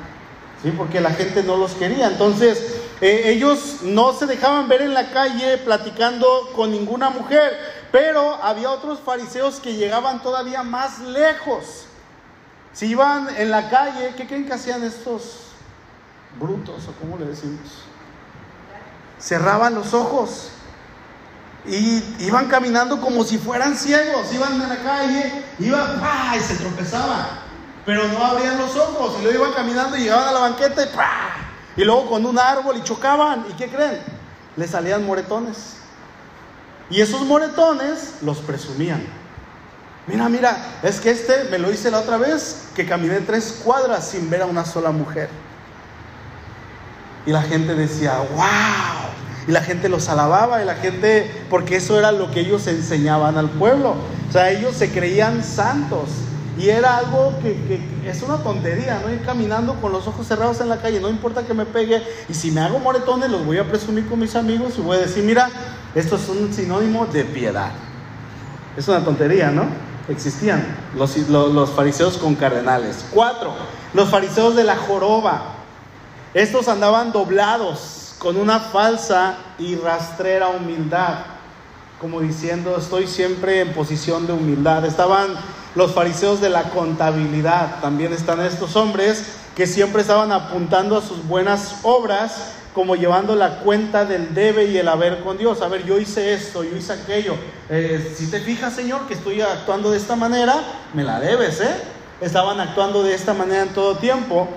¿sí? 0.62 0.72
Porque 0.76 1.00
la 1.00 1.10
gente 1.10 1.42
no 1.42 1.56
los 1.56 1.72
quería. 1.72 2.08
Entonces, 2.08 2.76
eh, 3.00 3.22
ellos 3.26 3.78
no 3.82 4.12
se 4.12 4.26
dejaban 4.26 4.68
ver 4.68 4.82
en 4.82 4.94
la 4.94 5.10
calle 5.10 5.58
platicando 5.58 6.50
con 6.54 6.70
ninguna 6.70 7.10
mujer 7.10 7.78
pero 7.90 8.34
había 8.42 8.70
otros 8.70 9.00
fariseos 9.00 9.60
que 9.60 9.74
llegaban 9.74 10.22
todavía 10.22 10.62
más 10.62 11.00
lejos. 11.00 11.86
Si 12.72 12.86
iban 12.86 13.28
en 13.36 13.50
la 13.50 13.70
calle, 13.70 14.14
¿qué 14.16 14.26
creen 14.26 14.46
que 14.46 14.52
hacían 14.52 14.82
estos 14.84 15.52
brutos 16.38 16.86
o 16.86 16.92
cómo 17.00 17.18
le 17.18 17.26
decimos? 17.26 17.84
Cerraban 19.18 19.74
los 19.74 19.94
ojos 19.94 20.50
y 21.68 22.16
iban 22.20 22.48
caminando 22.48 23.00
como 23.00 23.24
si 23.24 23.38
fueran 23.38 23.76
ciegos. 23.76 24.32
Iban 24.32 24.54
en 24.54 24.68
la 24.68 24.76
calle, 24.82 25.44
iban 25.58 26.02
y 26.36 26.40
se 26.40 26.56
tropezaban, 26.56 27.26
pero 27.84 28.08
no 28.08 28.24
abrían 28.24 28.58
los 28.58 28.74
ojos 28.76 29.16
y 29.20 29.22
luego 29.22 29.44
iban 29.44 29.52
caminando 29.54 29.96
y 29.96 30.02
llegaban 30.02 30.28
a 30.28 30.32
la 30.32 30.40
banqueta 30.40 30.82
y 30.82 31.80
y 31.80 31.84
luego 31.84 32.06
con 32.06 32.26
un 32.26 32.38
árbol 32.38 32.76
y 32.76 32.82
chocaban. 32.82 33.46
¿Y 33.48 33.52
qué 33.52 33.68
creen? 33.68 34.00
Le 34.56 34.66
salían 34.66 35.06
moretones. 35.06 35.76
Y 36.90 37.00
esos 37.00 37.20
moretones 37.20 38.14
los 38.22 38.38
presumían. 38.38 39.06
Mira, 40.08 40.28
mira, 40.28 40.56
es 40.82 41.00
que 41.00 41.10
este 41.10 41.44
me 41.50 41.58
lo 41.58 41.70
hice 41.70 41.90
la 41.90 42.00
otra 42.00 42.16
vez 42.16 42.70
que 42.74 42.86
caminé 42.86 43.20
tres 43.20 43.60
cuadras 43.62 44.08
sin 44.08 44.28
ver 44.28 44.42
a 44.42 44.46
una 44.46 44.64
sola 44.64 44.90
mujer. 44.90 45.28
Y 47.26 47.30
la 47.30 47.42
gente 47.42 47.74
decía, 47.74 48.18
wow. 48.34 49.27
Y 49.48 49.50
la 49.50 49.62
gente 49.62 49.88
los 49.88 50.10
alababa 50.10 50.62
y 50.62 50.66
la 50.66 50.74
gente, 50.74 51.28
porque 51.48 51.76
eso 51.76 51.98
era 51.98 52.12
lo 52.12 52.30
que 52.30 52.40
ellos 52.40 52.66
enseñaban 52.66 53.38
al 53.38 53.48
pueblo. 53.48 53.94
O 54.28 54.32
sea, 54.32 54.50
ellos 54.50 54.76
se 54.76 54.92
creían 54.92 55.42
santos. 55.42 56.10
Y 56.58 56.68
era 56.68 56.98
algo 56.98 57.32
que, 57.40 57.80
es 58.04 58.22
una 58.22 58.36
tontería, 58.42 59.00
¿no? 59.02 59.10
Ir 59.10 59.22
caminando 59.22 59.80
con 59.80 59.90
los 59.90 60.06
ojos 60.06 60.26
cerrados 60.26 60.60
en 60.60 60.68
la 60.68 60.82
calle, 60.82 61.00
no 61.00 61.08
importa 61.08 61.46
que 61.46 61.54
me 61.54 61.64
pegue. 61.64 62.02
Y 62.28 62.34
si 62.34 62.50
me 62.50 62.60
hago 62.60 62.78
moretones, 62.78 63.30
los 63.30 63.46
voy 63.46 63.56
a 63.56 63.66
presumir 63.66 64.06
con 64.06 64.18
mis 64.18 64.36
amigos 64.36 64.74
y 64.76 64.82
voy 64.82 64.98
a 64.98 65.00
decir, 65.00 65.24
mira, 65.24 65.48
esto 65.94 66.16
es 66.16 66.28
un 66.28 66.52
sinónimo 66.52 67.06
de 67.06 67.24
piedad. 67.24 67.70
Es 68.76 68.86
una 68.86 69.02
tontería, 69.02 69.50
¿no? 69.50 69.64
Existían 70.10 70.62
los, 70.94 71.16
los, 71.26 71.70
fariseos 71.70 72.18
con 72.18 72.34
cardenales. 72.34 73.06
Cuatro, 73.14 73.54
los 73.94 74.10
fariseos 74.10 74.54
de 74.56 74.64
la 74.64 74.76
joroba. 74.76 75.54
Estos 76.34 76.68
andaban 76.68 77.12
doblados 77.12 77.97
con 78.18 78.36
una 78.36 78.60
falsa 78.60 79.36
y 79.58 79.76
rastrera 79.76 80.48
humildad, 80.48 81.18
como 82.00 82.20
diciendo, 82.20 82.76
estoy 82.78 83.06
siempre 83.06 83.60
en 83.60 83.72
posición 83.72 84.26
de 84.26 84.32
humildad. 84.32 84.84
Estaban 84.84 85.28
los 85.74 85.92
fariseos 85.92 86.40
de 86.40 86.50
la 86.50 86.64
contabilidad. 86.70 87.80
También 87.80 88.12
están 88.12 88.40
estos 88.40 88.76
hombres 88.76 89.24
que 89.56 89.66
siempre 89.66 90.02
estaban 90.02 90.30
apuntando 90.32 90.96
a 90.96 91.02
sus 91.02 91.26
buenas 91.26 91.76
obras 91.82 92.52
como 92.74 92.94
llevando 92.94 93.34
la 93.34 93.60
cuenta 93.60 94.04
del 94.04 94.34
debe 94.34 94.66
y 94.66 94.78
el 94.78 94.86
haber 94.86 95.20
con 95.24 95.36
Dios. 95.36 95.62
A 95.62 95.68
ver, 95.68 95.84
yo 95.84 95.98
hice 95.98 96.32
esto, 96.32 96.62
yo 96.62 96.76
hice 96.76 96.92
aquello. 96.92 97.34
Eh, 97.68 98.14
si 98.16 98.30
te 98.30 98.38
fijas, 98.40 98.74
Señor, 98.74 99.08
que 99.08 99.14
estoy 99.14 99.40
actuando 99.40 99.90
de 99.90 99.96
esta 99.96 100.14
manera, 100.14 100.54
me 100.94 101.02
la 101.02 101.18
debes, 101.18 101.60
¿eh? 101.60 101.74
Estaban 102.20 102.60
actuando 102.60 103.02
de 103.02 103.14
esta 103.14 103.34
manera 103.34 103.62
en 103.62 103.70
todo 103.70 103.96
tiempo. 103.96 104.48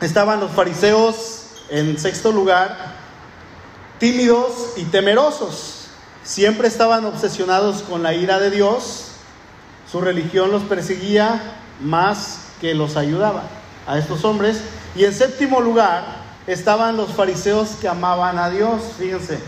Estaban 0.00 0.40
los 0.40 0.52
fariseos 0.52 1.43
en 1.68 1.98
sexto 1.98 2.32
lugar, 2.32 2.94
tímidos 3.98 4.72
y 4.76 4.84
temerosos. 4.84 5.88
Siempre 6.22 6.68
estaban 6.68 7.04
obsesionados 7.04 7.82
con 7.82 8.02
la 8.02 8.14
ira 8.14 8.40
de 8.40 8.50
Dios 8.50 9.14
su 9.94 10.00
religión 10.00 10.50
los 10.50 10.64
perseguía 10.64 11.40
más 11.80 12.46
que 12.60 12.74
los 12.74 12.96
ayudaba 12.96 13.44
a 13.86 13.96
estos 13.96 14.24
hombres. 14.24 14.60
Y 14.96 15.04
en 15.04 15.14
séptimo 15.14 15.60
lugar 15.60 16.04
estaban 16.48 16.96
los 16.96 17.10
fariseos 17.10 17.76
que 17.80 17.86
amaban 17.86 18.36
a 18.36 18.50
Dios. 18.50 18.82
Fíjense, 18.98 19.38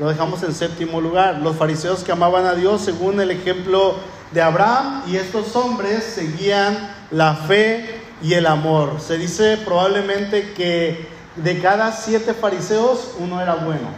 lo 0.00 0.08
dejamos 0.08 0.42
en 0.42 0.52
séptimo 0.52 1.00
lugar. 1.00 1.38
Los 1.38 1.54
fariseos 1.54 2.02
que 2.02 2.10
amaban 2.10 2.44
a 2.44 2.54
Dios 2.54 2.80
según 2.80 3.20
el 3.20 3.30
ejemplo 3.30 3.94
de 4.32 4.42
Abraham. 4.42 5.04
Y 5.06 5.14
estos 5.14 5.54
hombres 5.54 6.02
seguían 6.12 6.92
la 7.12 7.36
fe 7.36 8.02
y 8.20 8.34
el 8.34 8.46
amor. 8.46 9.00
Se 9.00 9.16
dice 9.16 9.58
probablemente 9.58 10.54
que 10.54 11.06
de 11.36 11.60
cada 11.60 11.92
siete 11.92 12.34
fariseos 12.34 13.12
uno 13.18 13.40
era 13.40 13.56
bueno. 13.56 13.88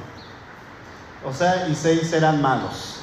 O 1.27 1.33
sea, 1.33 1.69
y 1.69 1.75
seis 1.75 2.13
eran 2.13 2.43
malos. 2.43 2.97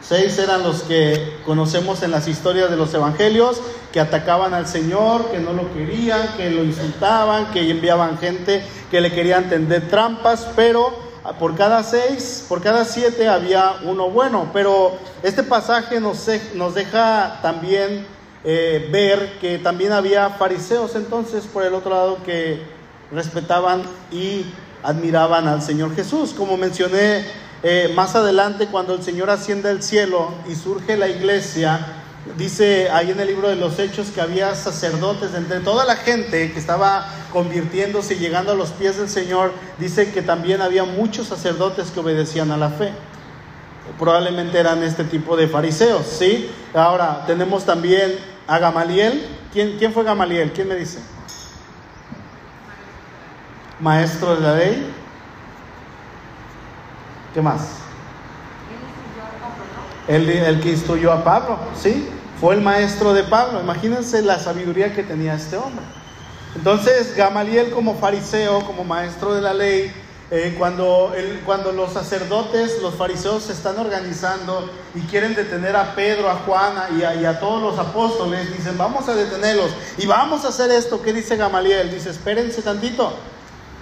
Seis 0.00 0.38
eran 0.38 0.62
los 0.62 0.82
que 0.84 1.38
conocemos 1.44 2.02
en 2.02 2.10
las 2.10 2.28
historias 2.28 2.70
de 2.70 2.76
los 2.76 2.94
evangelios, 2.94 3.60
que 3.92 4.00
atacaban 4.00 4.54
al 4.54 4.66
Señor, 4.66 5.30
que 5.30 5.38
no 5.38 5.52
lo 5.52 5.72
querían, 5.74 6.34
que 6.36 6.50
lo 6.50 6.64
insultaban, 6.64 7.50
que 7.50 7.70
enviaban 7.70 8.16
gente 8.18 8.64
que 8.90 9.00
le 9.00 9.12
querían 9.12 9.50
tender 9.50 9.88
trampas, 9.88 10.48
pero 10.56 10.94
por 11.38 11.56
cada 11.56 11.82
seis, 11.82 12.46
por 12.48 12.62
cada 12.62 12.84
siete 12.84 13.28
había 13.28 13.76
uno 13.84 14.08
bueno. 14.08 14.50
Pero 14.52 14.96
este 15.22 15.42
pasaje 15.42 16.00
nos, 16.00 16.26
nos 16.54 16.74
deja 16.74 17.40
también 17.42 18.06
eh, 18.44 18.88
ver 18.90 19.38
que 19.40 19.58
también 19.58 19.92
había 19.92 20.30
fariseos 20.30 20.94
entonces 20.94 21.44
por 21.44 21.64
el 21.64 21.74
otro 21.74 21.90
lado 21.90 22.22
que 22.24 22.77
respetaban 23.12 23.82
y 24.10 24.44
admiraban 24.82 25.48
al 25.48 25.62
Señor 25.62 25.94
Jesús. 25.94 26.34
Como 26.36 26.56
mencioné 26.56 27.24
eh, 27.62 27.92
más 27.94 28.14
adelante, 28.14 28.68
cuando 28.68 28.94
el 28.94 29.02
Señor 29.02 29.30
asciende 29.30 29.70
al 29.70 29.82
cielo 29.82 30.32
y 30.48 30.54
surge 30.54 30.96
la 30.96 31.08
iglesia, 31.08 31.86
dice 32.36 32.90
ahí 32.90 33.10
en 33.10 33.20
el 33.20 33.28
libro 33.28 33.48
de 33.48 33.56
los 33.56 33.78
Hechos 33.78 34.08
que 34.08 34.20
había 34.20 34.54
sacerdotes 34.54 35.34
entre 35.34 35.60
toda 35.60 35.84
la 35.84 35.96
gente 35.96 36.52
que 36.52 36.58
estaba 36.58 37.08
convirtiéndose 37.32 38.14
y 38.14 38.18
llegando 38.18 38.52
a 38.52 38.54
los 38.54 38.70
pies 38.70 38.98
del 38.98 39.08
Señor, 39.08 39.52
dice 39.78 40.12
que 40.12 40.22
también 40.22 40.62
había 40.62 40.84
muchos 40.84 41.26
sacerdotes 41.26 41.90
que 41.90 42.00
obedecían 42.00 42.50
a 42.50 42.56
la 42.56 42.70
fe. 42.70 42.92
Probablemente 43.98 44.58
eran 44.58 44.82
este 44.82 45.04
tipo 45.04 45.36
de 45.36 45.48
fariseos, 45.48 46.06
¿sí? 46.06 46.48
Ahora 46.74 47.24
tenemos 47.26 47.64
también 47.64 48.16
a 48.46 48.58
Gamaliel. 48.58 49.26
¿Quién, 49.52 49.76
quién 49.78 49.92
fue 49.92 50.04
Gamaliel? 50.04 50.52
¿Quién 50.52 50.68
me 50.68 50.76
dice? 50.76 50.98
Maestro 53.80 54.34
de 54.36 54.40
la 54.40 54.56
ley. 54.56 54.94
¿Qué 57.34 57.42
más? 57.42 57.78
El, 60.06 60.28
el 60.28 60.60
que 60.60 60.70
instruyó 60.70 61.12
a 61.12 61.22
Pablo, 61.22 61.58
¿sí? 61.76 62.08
Fue 62.40 62.54
el 62.54 62.60
maestro 62.60 63.12
de 63.12 63.24
Pablo. 63.24 63.60
Imagínense 63.60 64.22
la 64.22 64.38
sabiduría 64.38 64.94
que 64.94 65.02
tenía 65.02 65.34
este 65.34 65.56
hombre. 65.56 65.84
Entonces, 66.54 67.14
Gamaliel 67.14 67.70
como 67.70 67.96
fariseo, 67.96 68.64
como 68.64 68.84
maestro 68.84 69.34
de 69.34 69.42
la 69.42 69.52
ley, 69.52 69.92
eh, 70.30 70.54
cuando, 70.58 71.14
cuando 71.46 71.72
los 71.72 71.92
sacerdotes, 71.92 72.82
los 72.82 72.94
fariseos 72.94 73.44
se 73.44 73.52
están 73.52 73.78
organizando 73.78 74.70
y 74.94 75.00
quieren 75.02 75.34
detener 75.34 75.74
a 75.74 75.94
Pedro, 75.94 76.28
a 76.28 76.34
Juan 76.34 76.74
y 76.98 77.02
a, 77.02 77.14
y 77.14 77.24
a, 77.24 77.40
todos 77.40 77.62
los 77.62 77.78
apóstoles, 77.78 78.54
dicen, 78.54 78.76
vamos 78.76 79.08
a 79.08 79.14
detenerlos 79.14 79.70
y 79.96 80.06
vamos 80.06 80.44
a 80.44 80.48
hacer 80.48 80.70
esto. 80.70 81.00
¿Qué 81.00 81.14
dice 81.14 81.36
Gamaliel? 81.36 81.90
Dice, 81.90 82.10
espérense 82.10 82.60
tantito, 82.60 83.14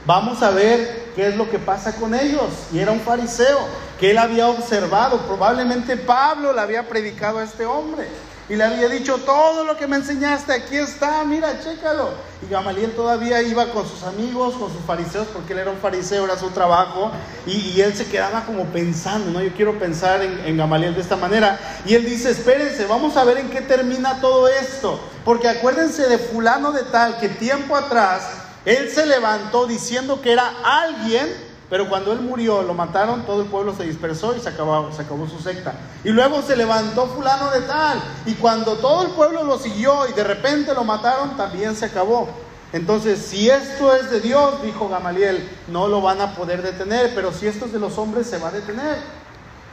vamos 0.07 0.43
a 0.43 0.51
ver 0.51 1.13
qué 1.15 1.29
es 1.29 1.37
lo 1.37 1.51
que 1.51 1.59
pasa 1.59 1.97
con 1.97 2.15
ellos. 2.15 2.49
Y 2.73 2.79
era 2.79 2.93
un 2.93 3.01
fariseo 3.01 3.59
que 3.99 4.11
él 4.11 4.19
había 4.19 4.49
observado, 4.49 5.19
probablemente 5.27 5.97
Pablo 5.97 6.53
le 6.53 6.61
había 6.61 6.89
predicado 6.89 7.39
a 7.39 7.45
este 7.45 7.67
hombre 7.67 8.07
y 8.49 8.55
le 8.55 8.63
había 8.63 8.89
dicho, 8.89 9.19
todo 9.19 9.65
lo 9.65 9.77
que 9.77 9.89
me 9.89 9.97
enseñaste, 9.97 10.53
aquí 10.53 10.77
está, 10.77 11.25
mira, 11.25 11.59
chécalo. 11.61 12.11
Y 12.47 12.53
Gamaliel 12.53 12.93
todavía 12.93 13.43
iba 13.43 13.73
con 13.73 13.89
sus 13.89 14.05
amigos, 14.05 14.55
con 14.55 14.73
sus 14.73 14.83
fariseos, 14.87 15.27
porque 15.33 15.53
él 15.53 15.59
era 15.61 15.73
un 15.73 15.79
fariseo, 15.79 16.25
era 16.25 16.39
su 16.39 16.51
trabajo, 16.51 17.11
y, 17.45 17.81
él 17.81 17.93
se 17.95 18.07
quedaba 18.07 18.45
como 18.45 18.67
pensando, 18.67 19.33
¿no? 19.33 19.43
Yo 19.43 19.53
quiero 19.53 19.77
pensar 19.81 20.23
en, 20.23 20.39
en, 20.47 20.57
Gamaliel 20.57 20.95
de 20.95 21.01
esta 21.01 21.17
manera. 21.17 21.59
Y 21.87 21.95
él 21.95 22.05
dice, 22.05 22.31
espérense, 22.31 22.87
vamos 22.87 23.17
a 23.17 23.25
ver 23.25 23.39
en 23.39 23.51
qué 23.51 23.63
termina 23.63 24.21
todo 24.21 24.47
esto, 24.47 25.01
porque 25.25 25.49
acuérdense 25.49 26.07
de 26.09 26.19
fulano 26.19 26.71
de 26.71 26.85
tal, 26.85 27.19
que 27.19 27.29
tiempo 27.29 27.75
atrás, 27.75 28.46
él 28.67 28.91
se 28.91 29.07
levantó 29.07 29.67
diciendo 29.67 30.21
que 30.21 30.33
era 30.33 30.53
alguien 30.63 31.27
pero 31.69 31.89
cuando 31.89 32.13
él 32.13 32.21
murió, 32.21 32.63
lo 32.63 32.75
mataron, 32.75 33.27
todo 33.27 33.43
el 33.43 33.49
pueblo 33.49 33.75
se 33.75 33.85
dispersó 33.85 34.37
y 34.37 34.41
se 34.41 34.49
acabó, 34.49 34.93
se 34.93 35.03
acabó 35.03 35.29
su 35.29 35.41
secta. 35.41 35.75
Y 36.05 36.11
luego 36.11 36.41
se 36.43 36.57
levantó 36.57 37.09
fulano 37.09 37.51
de 37.51 37.63
tal. 37.63 38.01
Y 38.25 38.35
cuando 38.35 38.75
todo 38.75 39.03
el 39.03 39.11
pueblo 39.11 39.43
lo 39.43 39.59
siguió 39.59 40.09
y 40.09 40.13
de 40.13 40.23
repente 40.23 40.73
lo 40.75 40.85
mataron, 40.85 41.37
también 41.37 41.75
se 41.75 41.87
acabó. 41.87 42.29
Entonces, 42.73 43.19
si 43.21 43.51
esto 43.51 43.93
es 43.95 44.11
de 44.11 44.21
Dios, 44.21 44.63
dijo 44.63 44.89
Gamaliel, 44.89 45.49
no 45.67 45.89
lo 45.89 46.01
van 46.01 46.21
a 46.21 46.35
poder 46.35 46.63
detener, 46.63 47.13
pero 47.17 47.33
si 47.33 47.49
esto 47.49 47.65
es 47.65 47.73
de 47.73 47.81
los 47.81 47.99
hombres, 47.99 48.29
se 48.29 48.39
va 48.39 48.49
a 48.49 48.53
detener. 48.53 48.99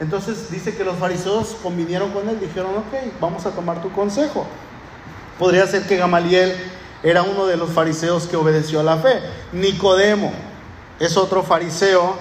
Entonces 0.00 0.50
dice 0.50 0.76
que 0.76 0.84
los 0.84 0.96
fariseos 0.96 1.56
convinieron 1.62 2.10
con 2.10 2.28
él, 2.28 2.40
dijeron, 2.40 2.72
ok, 2.72 3.20
vamos 3.20 3.46
a 3.46 3.50
tomar 3.50 3.80
tu 3.80 3.92
consejo. 3.92 4.46
Podría 5.38 5.66
ser 5.68 5.86
que 5.86 5.96
Gamaliel 5.96 6.56
era 7.04 7.22
uno 7.22 7.46
de 7.46 7.58
los 7.58 7.70
fariseos 7.70 8.26
que 8.26 8.36
obedeció 8.36 8.80
a 8.80 8.82
la 8.82 8.96
fe. 8.96 9.20
Nicodemo, 9.52 10.32
es 10.98 11.16
otro 11.18 11.42
fariseo 11.42 12.16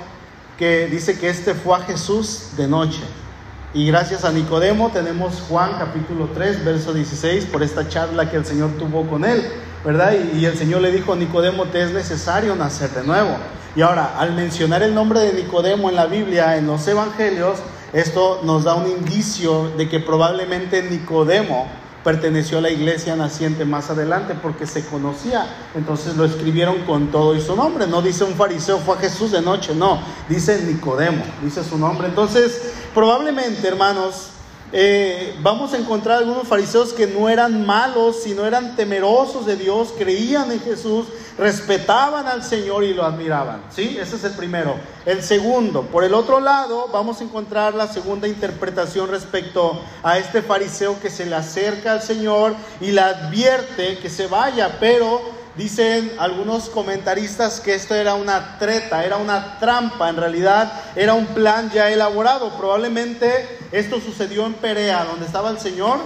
que 0.59 0.87
dice 0.87 1.17
que 1.17 1.29
este 1.29 1.53
fue 1.53 1.77
a 1.77 1.79
Jesús 1.79 2.49
de 2.57 2.67
noche. 2.67 2.99
Y 3.73 3.87
gracias 3.87 4.25
a 4.25 4.31
Nicodemo 4.31 4.91
tenemos 4.91 5.41
Juan 5.47 5.77
capítulo 5.79 6.29
3, 6.33 6.65
verso 6.65 6.93
16, 6.93 7.45
por 7.45 7.63
esta 7.63 7.87
charla 7.87 8.29
que 8.29 8.35
el 8.35 8.45
Señor 8.45 8.71
tuvo 8.77 9.07
con 9.07 9.23
él, 9.23 9.43
¿verdad? 9.85 10.13
Y, 10.33 10.45
el 10.45 10.57
Señor 10.57 10.81
le 10.81 10.91
dijo, 10.91 11.15
Nicodemo, 11.15 11.65
te 11.65 11.81
es 11.81 11.91
necesario 11.91 12.55
nacer 12.55 12.89
de 12.91 13.03
nuevo. 13.03 13.37
Y 13.75 13.81
ahora, 13.81 14.19
al 14.19 14.33
mencionar 14.33 14.83
el 14.83 14.93
nombre 14.93 15.21
de 15.21 15.33
Nicodemo 15.33 15.89
en 15.89 15.95
la 15.95 16.07
Biblia, 16.07 16.57
en 16.57 16.67
los 16.67 16.85
Evangelios, 16.87 17.59
esto 17.93 18.41
nos 18.43 18.65
da 18.65 18.75
un 18.75 18.91
indicio 18.91 19.69
de 19.77 19.87
que 19.87 19.99
probablemente 19.99 20.83
Nicodemo 20.83 21.67
perteneció 22.03 22.57
a 22.57 22.61
la 22.61 22.69
iglesia 22.69 23.15
naciente 23.15 23.65
más 23.65 23.89
adelante 23.89 24.35
porque 24.35 24.67
se 24.67 24.85
conocía. 24.85 25.45
Entonces 25.75 26.15
lo 26.15 26.25
escribieron 26.25 26.79
con 26.85 27.11
todo 27.11 27.35
y 27.35 27.41
su 27.41 27.55
nombre. 27.55 27.87
No 27.87 28.01
dice 28.01 28.23
un 28.23 28.35
fariseo 28.35 28.79
fue 28.79 28.95
a 28.95 28.99
Jesús 28.99 29.31
de 29.31 29.41
noche, 29.41 29.73
no. 29.73 30.01
Dice 30.27 30.61
Nicodemo, 30.63 31.23
dice 31.41 31.63
su 31.63 31.77
nombre. 31.77 32.07
Entonces, 32.07 32.73
probablemente, 32.93 33.67
hermanos, 33.67 34.29
eh, 34.75 35.35
vamos 35.43 35.71
a 35.73 35.77
encontrar 35.77 36.17
algunos 36.17 36.47
fariseos 36.47 36.93
que 36.93 37.05
no 37.05 37.29
eran 37.29 37.65
malos, 37.65 38.23
sino 38.23 38.45
eran 38.45 38.75
temerosos 38.75 39.45
de 39.45 39.55
Dios, 39.55 39.93
creían 39.95 40.51
en 40.51 40.59
Jesús, 40.59 41.05
respetaban 41.37 42.27
al 42.27 42.43
Señor 42.43 42.83
y 42.83 42.93
lo 42.93 43.03
admiraban. 43.03 43.61
¿Sí? 43.69 43.97
Ese 43.99 44.15
es 44.15 44.23
el 44.23 44.33
primero. 44.33 44.75
El 45.05 45.23
segundo, 45.23 45.83
por 45.83 46.03
el 46.03 46.13
otro 46.13 46.39
lado, 46.39 46.89
vamos 46.91 47.19
a 47.19 47.23
encontrar 47.23 47.73
la 47.73 47.87
segunda 47.87 48.27
interpretación 48.27 49.09
respecto 49.09 49.81
a 50.03 50.17
este 50.17 50.41
fariseo 50.41 50.99
que 50.99 51.09
se 51.09 51.25
le 51.25 51.35
acerca 51.35 51.93
al 51.93 52.01
Señor 52.01 52.55
y 52.79 52.91
le 52.91 53.01
advierte 53.01 53.97
que 53.97 54.09
se 54.09 54.27
vaya, 54.27 54.77
pero 54.79 55.43
Dicen 55.55 56.11
algunos 56.17 56.67
comentaristas 56.67 57.59
que 57.59 57.75
esto 57.75 57.93
era 57.93 58.15
una 58.15 58.57
treta, 58.57 59.05
era 59.05 59.17
una 59.17 59.59
trampa, 59.59 60.09
en 60.09 60.17
realidad 60.17 60.81
era 60.95 61.13
un 61.13 61.27
plan 61.27 61.69
ya 61.69 61.91
elaborado. 61.91 62.57
Probablemente 62.57 63.59
esto 63.71 64.01
sucedió 64.01 64.47
en 64.47 64.55
Perea, 64.55 65.05
donde 65.05 65.27
estaba 65.27 65.51
el 65.51 65.59
Señor, 65.59 65.99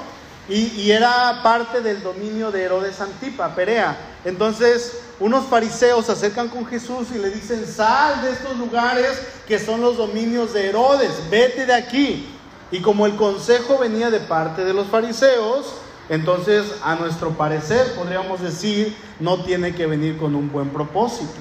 y, 0.49 0.91
era 0.91 1.41
parte 1.43 1.81
del 1.81 2.01
dominio 2.01 2.51
de 2.51 2.63
Herodes 2.63 3.01
Antipa, 3.01 3.53
Perea. 3.53 3.97
Entonces, 4.23 4.99
unos 5.19 5.45
fariseos 5.47 6.05
se 6.05 6.13
acercan 6.13 6.47
con 6.47 6.65
Jesús 6.65 7.09
y 7.13 7.17
le 7.17 7.29
dicen, 7.29 7.65
sal 7.65 8.21
de 8.21 8.31
estos 8.31 8.57
lugares 8.57 9.21
que 9.45 9.59
son 9.59 9.81
los 9.81 9.97
dominios 9.97 10.53
de 10.53 10.69
Herodes, 10.69 11.11
vete 11.29 11.65
de 11.65 11.73
aquí. 11.73 12.33
Y 12.71 12.81
como 12.81 13.05
el 13.05 13.15
consejo 13.15 13.77
venía 13.77 14.09
de 14.09 14.21
parte 14.21 14.63
de 14.63 14.73
los 14.73 14.87
fariseos, 14.87 15.73
entonces, 16.09 16.75
a 16.81 16.95
nuestro 16.95 17.31
parecer, 17.31 17.93
podríamos 17.95 18.41
decir, 18.41 18.95
no 19.19 19.43
tiene 19.43 19.75
que 19.75 19.85
venir 19.85 20.17
con 20.17 20.35
un 20.35 20.49
buen 20.49 20.69
propósito, 20.69 21.33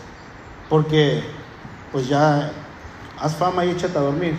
porque 0.68 1.22
pues 1.92 2.08
ya 2.08 2.50
haz 3.20 3.36
fama 3.36 3.64
y 3.64 3.70
échate 3.70 3.96
a 3.96 4.00
dormir, 4.00 4.36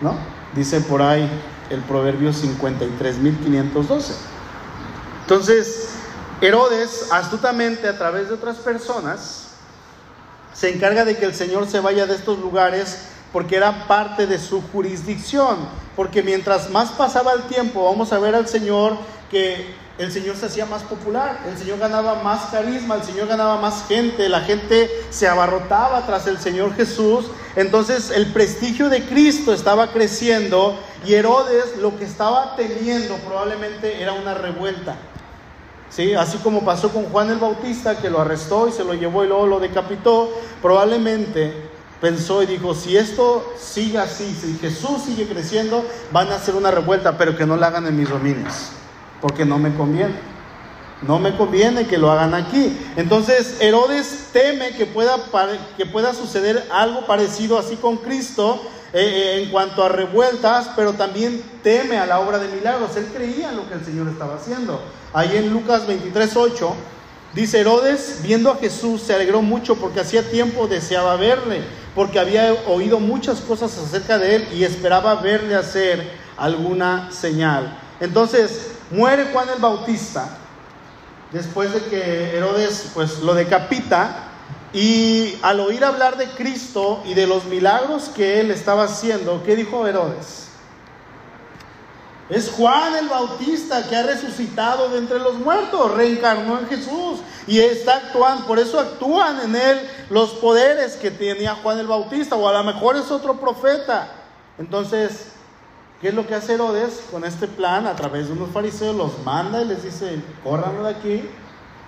¿no? 0.00 0.14
Dice 0.54 0.80
por 0.82 1.02
ahí 1.02 1.28
el 1.72 1.80
proverbio 1.82 2.30
53.512. 2.30 4.12
Entonces, 5.22 5.88
Herodes, 6.40 7.08
astutamente 7.10 7.88
a 7.88 7.96
través 7.96 8.28
de 8.28 8.34
otras 8.34 8.56
personas, 8.58 9.48
se 10.52 10.74
encarga 10.74 11.04
de 11.04 11.16
que 11.16 11.24
el 11.24 11.34
Señor 11.34 11.68
se 11.68 11.80
vaya 11.80 12.06
de 12.06 12.14
estos 12.14 12.38
lugares 12.38 13.08
porque 13.32 13.56
era 13.56 13.86
parte 13.86 14.26
de 14.26 14.38
su 14.38 14.60
jurisdicción, 14.60 15.56
porque 15.96 16.22
mientras 16.22 16.68
más 16.70 16.90
pasaba 16.90 17.32
el 17.32 17.42
tiempo, 17.44 17.84
vamos 17.84 18.12
a 18.12 18.18
ver 18.18 18.34
al 18.34 18.46
Señor 18.46 18.98
que 19.30 19.74
el 19.98 20.12
Señor 20.12 20.36
se 20.36 20.46
hacía 20.46 20.66
más 20.66 20.82
popular, 20.82 21.38
el 21.48 21.56
Señor 21.56 21.78
ganaba 21.78 22.22
más 22.22 22.50
carisma, 22.50 22.96
el 22.96 23.04
Señor 23.04 23.28
ganaba 23.28 23.60
más 23.60 23.86
gente, 23.88 24.28
la 24.28 24.40
gente 24.40 24.90
se 25.10 25.28
abarrotaba 25.28 26.04
tras 26.06 26.26
el 26.26 26.38
Señor 26.38 26.74
Jesús, 26.74 27.26
entonces 27.56 28.10
el 28.10 28.32
prestigio 28.32 28.88
de 28.88 29.04
Cristo 29.04 29.54
estaba 29.54 29.92
creciendo 29.92 30.78
y 31.04 31.14
Herodes 31.14 31.76
lo 31.78 31.96
que 31.98 32.04
estaba 32.04 32.56
teniendo 32.56 33.14
probablemente 33.16 34.02
era 34.02 34.12
una 34.12 34.34
revuelta. 34.34 34.96
¿Sí? 35.90 36.14
Así 36.14 36.38
como 36.38 36.64
pasó 36.64 36.90
con 36.90 37.04
Juan 37.04 37.30
el 37.30 37.38
Bautista, 37.38 37.98
que 37.98 38.08
lo 38.08 38.20
arrestó 38.20 38.66
y 38.66 38.72
se 38.72 38.84
lo 38.84 38.94
llevó 38.94 39.24
y 39.24 39.28
luego 39.28 39.46
lo 39.46 39.60
decapitó, 39.60 40.30
probablemente 40.62 41.52
pensó 42.00 42.42
y 42.42 42.46
dijo, 42.46 42.74
si 42.74 42.96
esto 42.96 43.52
sigue 43.58 43.98
así, 43.98 44.34
si 44.34 44.58
Jesús 44.58 45.02
sigue 45.04 45.28
creciendo, 45.28 45.84
van 46.10 46.32
a 46.32 46.36
hacer 46.36 46.54
una 46.54 46.70
revuelta, 46.70 47.18
pero 47.18 47.36
que 47.36 47.46
no 47.46 47.56
la 47.56 47.66
hagan 47.66 47.86
en 47.86 47.96
mis 47.96 48.08
dominios 48.08 48.72
porque 49.22 49.46
no 49.46 49.58
me 49.58 49.72
conviene. 49.74 50.32
No 51.00 51.18
me 51.18 51.36
conviene 51.36 51.86
que 51.86 51.96
lo 51.96 52.12
hagan 52.12 52.34
aquí. 52.34 52.76
Entonces 52.96 53.56
Herodes 53.60 54.28
teme 54.32 54.70
que 54.70 54.86
pueda, 54.86 55.16
que 55.76 55.86
pueda 55.86 56.12
suceder 56.12 56.68
algo 56.70 57.06
parecido 57.06 57.58
así 57.58 57.76
con 57.76 57.96
Cristo 57.96 58.60
en 58.92 59.50
cuanto 59.50 59.84
a 59.84 59.88
revueltas, 59.88 60.70
pero 60.76 60.92
también 60.92 61.42
teme 61.62 61.98
a 61.98 62.06
la 62.06 62.20
obra 62.20 62.38
de 62.38 62.48
milagros. 62.48 62.96
Él 62.96 63.08
creía 63.14 63.50
en 63.50 63.56
lo 63.56 63.68
que 63.68 63.74
el 63.74 63.84
Señor 63.84 64.08
estaba 64.08 64.36
haciendo. 64.36 64.80
Ahí 65.12 65.36
en 65.36 65.50
Lucas 65.50 65.86
23, 65.86 66.36
8, 66.36 66.74
dice 67.34 67.60
Herodes, 67.60 68.20
viendo 68.22 68.50
a 68.50 68.56
Jesús, 68.56 69.02
se 69.02 69.14
alegró 69.14 69.40
mucho 69.40 69.76
porque 69.76 70.00
hacía 70.00 70.30
tiempo 70.30 70.68
deseaba 70.68 71.16
verle, 71.16 71.62
porque 71.94 72.18
había 72.18 72.52
oído 72.68 73.00
muchas 73.00 73.40
cosas 73.40 73.76
acerca 73.78 74.18
de 74.18 74.36
él 74.36 74.48
y 74.52 74.64
esperaba 74.64 75.14
verle 75.16 75.54
hacer 75.54 76.12
alguna 76.36 77.10
señal. 77.12 77.78
Entonces, 78.00 78.72
Muere 78.90 79.26
Juan 79.32 79.48
el 79.54 79.60
Bautista 79.60 80.38
después 81.32 81.72
de 81.72 81.80
que 81.84 82.36
Herodes 82.36 82.90
pues 82.92 83.20
lo 83.20 83.34
decapita 83.34 84.31
y 84.72 85.38
al 85.42 85.60
oír 85.60 85.84
hablar 85.84 86.16
de 86.16 86.28
Cristo 86.30 87.02
y 87.04 87.14
de 87.14 87.26
los 87.26 87.44
milagros 87.44 88.10
que 88.14 88.40
él 88.40 88.50
estaba 88.50 88.84
haciendo, 88.84 89.42
¿qué 89.44 89.56
dijo 89.56 89.86
Herodes? 89.86 90.48
Es 92.28 92.50
Juan 92.50 92.96
el 92.96 93.08
Bautista 93.08 93.86
que 93.88 93.96
ha 93.96 94.04
resucitado 94.04 94.88
de 94.88 94.98
entre 94.98 95.18
los 95.18 95.34
muertos, 95.34 95.92
reencarnó 95.92 96.58
en 96.58 96.66
Jesús 96.66 97.20
y 97.46 97.58
está 97.58 97.96
actuando, 97.96 98.46
por 98.46 98.58
eso 98.58 98.80
actúan 98.80 99.40
en 99.40 99.56
él 99.56 99.80
los 100.08 100.30
poderes 100.30 100.96
que 100.96 101.10
tenía 101.10 101.56
Juan 101.56 101.78
el 101.78 101.86
Bautista, 101.86 102.36
o 102.36 102.48
a 102.48 102.52
lo 102.52 102.64
mejor 102.64 102.96
es 102.96 103.10
otro 103.10 103.38
profeta. 103.38 104.08
Entonces, 104.58 105.32
¿Qué 106.02 106.08
es 106.08 106.14
lo 106.14 106.26
que 106.26 106.34
hace 106.34 106.54
Herodes 106.54 107.00
con 107.12 107.24
este 107.24 107.46
plan? 107.46 107.86
A 107.86 107.94
través 107.94 108.26
de 108.26 108.32
unos 108.32 108.50
fariseos 108.50 108.96
los 108.96 109.24
manda 109.24 109.62
y 109.62 109.66
les 109.66 109.84
dice, 109.84 110.20
córranlo 110.42 110.82
de 110.82 110.90
aquí. 110.90 111.30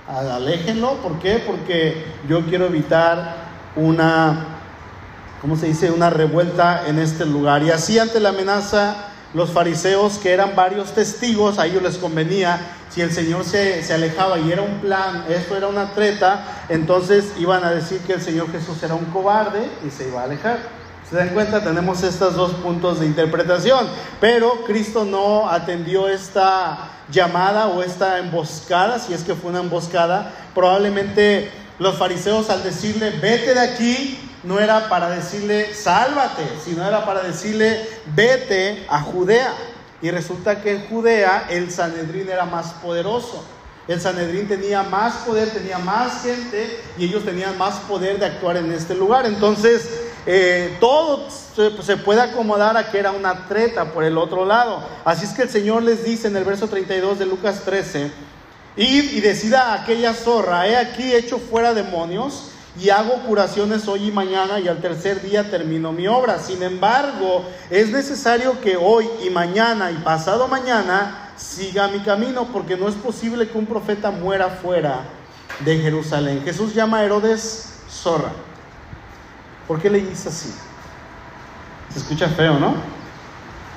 Aléjenlo. 0.08 0.94
¿Por 0.98 1.18
qué? 1.18 1.42
Porque 1.46 2.04
yo 2.28 2.44
quiero 2.46 2.66
evitar 2.66 3.36
una, 3.76 4.46
¿cómo 5.40 5.56
se 5.56 5.66
dice? 5.66 5.90
Una 5.90 6.10
revuelta 6.10 6.86
en 6.86 6.98
este 6.98 7.26
lugar. 7.26 7.62
Y 7.62 7.70
así 7.70 7.98
ante 7.98 8.20
la 8.20 8.30
amenaza, 8.30 9.08
los 9.32 9.50
fariseos, 9.50 10.18
que 10.18 10.32
eran 10.32 10.54
varios 10.54 10.92
testigos, 10.92 11.58
a 11.58 11.66
ellos 11.66 11.82
les 11.82 11.98
convenía, 11.98 12.60
si 12.90 13.00
el 13.00 13.10
Señor 13.10 13.44
se, 13.44 13.82
se 13.82 13.92
alejaba 13.92 14.38
y 14.38 14.52
era 14.52 14.62
un 14.62 14.78
plan, 14.78 15.24
esto 15.28 15.56
era 15.56 15.66
una 15.66 15.90
treta, 15.92 16.44
entonces 16.68 17.32
iban 17.38 17.64
a 17.64 17.72
decir 17.72 17.98
que 18.06 18.12
el 18.12 18.22
Señor 18.22 18.52
Jesús 18.52 18.80
era 18.84 18.94
un 18.94 19.06
cobarde 19.06 19.68
y 19.84 19.90
se 19.90 20.06
iba 20.06 20.20
a 20.20 20.24
alejar. 20.24 20.83
¿Se 21.08 21.16
dan 21.16 21.30
cuenta? 21.30 21.62
Tenemos 21.62 22.02
estos 22.02 22.34
dos 22.34 22.52
puntos 22.52 23.00
de 23.00 23.06
interpretación, 23.06 23.86
pero 24.20 24.64
Cristo 24.64 25.04
no 25.04 25.50
atendió 25.50 26.08
esta 26.08 26.78
llamada 27.10 27.66
o 27.66 27.82
esta 27.82 28.18
emboscada, 28.18 28.98
si 28.98 29.12
es 29.12 29.22
que 29.22 29.34
fue 29.34 29.50
una 29.50 29.60
emboscada. 29.60 30.32
Probablemente 30.54 31.50
los 31.78 31.98
fariseos 31.98 32.48
al 32.48 32.62
decirle, 32.62 33.10
vete 33.20 33.52
de 33.52 33.60
aquí, 33.60 34.18
no 34.44 34.58
era 34.58 34.88
para 34.88 35.10
decirle, 35.10 35.74
sálvate, 35.74 36.44
sino 36.64 36.86
era 36.86 37.04
para 37.04 37.22
decirle, 37.22 37.86
vete 38.14 38.86
a 38.88 39.00
Judea. 39.00 39.52
Y 40.00 40.10
resulta 40.10 40.62
que 40.62 40.72
en 40.72 40.86
Judea 40.88 41.48
el 41.50 41.70
Sanedrín 41.70 42.30
era 42.30 42.46
más 42.46 42.72
poderoso. 42.74 43.44
El 43.86 44.00
Sanedrín 44.00 44.48
tenía 44.48 44.82
más 44.82 45.16
poder, 45.26 45.50
tenía 45.50 45.78
más 45.78 46.22
gente 46.22 46.80
y 46.96 47.04
ellos 47.04 47.24
tenían 47.24 47.58
más 47.58 47.74
poder 47.80 48.18
de 48.18 48.24
actuar 48.24 48.56
en 48.56 48.72
este 48.72 48.94
lugar. 48.94 49.26
Entonces, 49.26 49.86
eh, 50.26 50.76
todo 50.80 51.28
se, 51.30 51.96
puede 51.98 52.22
acomodar 52.22 52.76
a 52.76 52.90
que 52.90 52.98
era 52.98 53.12
una 53.12 53.46
treta 53.46 53.92
por 53.92 54.04
el 54.04 54.16
otro 54.16 54.44
lado. 54.44 54.82
Así 55.04 55.24
es 55.24 55.32
que 55.32 55.42
el 55.42 55.50
Señor 55.50 55.82
les 55.82 56.04
dice 56.04 56.28
en 56.28 56.36
el 56.36 56.44
verso 56.44 56.68
32 56.68 57.18
de 57.18 57.26
Lucas 57.26 57.62
13, 57.64 58.10
id 58.76 59.12
y 59.12 59.20
decida 59.20 59.74
aquella 59.74 60.14
zorra, 60.14 60.66
he 60.66 60.76
aquí 60.76 61.14
hecho 61.14 61.38
fuera 61.38 61.74
demonios 61.74 62.50
y 62.80 62.90
hago 62.90 63.14
curaciones 63.26 63.86
hoy 63.86 64.08
y 64.08 64.12
mañana 64.12 64.58
y 64.58 64.66
al 64.66 64.80
tercer 64.80 65.22
día 65.22 65.50
termino 65.50 65.92
mi 65.92 66.08
obra. 66.08 66.38
Sin 66.38 66.62
embargo, 66.62 67.44
es 67.70 67.90
necesario 67.90 68.60
que 68.60 68.76
hoy 68.76 69.08
y 69.24 69.30
mañana 69.30 69.90
y 69.92 69.96
pasado 69.96 70.48
mañana 70.48 71.32
siga 71.36 71.88
mi 71.88 72.00
camino 72.00 72.48
porque 72.52 72.76
no 72.76 72.88
es 72.88 72.94
posible 72.94 73.48
que 73.48 73.58
un 73.58 73.66
profeta 73.66 74.10
muera 74.10 74.48
fuera 74.48 75.04
de 75.60 75.78
Jerusalén. 75.78 76.42
Jesús 76.44 76.74
llama 76.74 76.98
a 76.98 77.04
Herodes 77.04 77.74
zorra. 77.88 78.32
¿Por 79.66 79.80
qué 79.80 79.90
le 79.90 80.00
dice 80.00 80.28
así? 80.28 80.54
Se 81.92 81.98
escucha 81.98 82.28
feo, 82.28 82.58
¿no? 82.58 82.74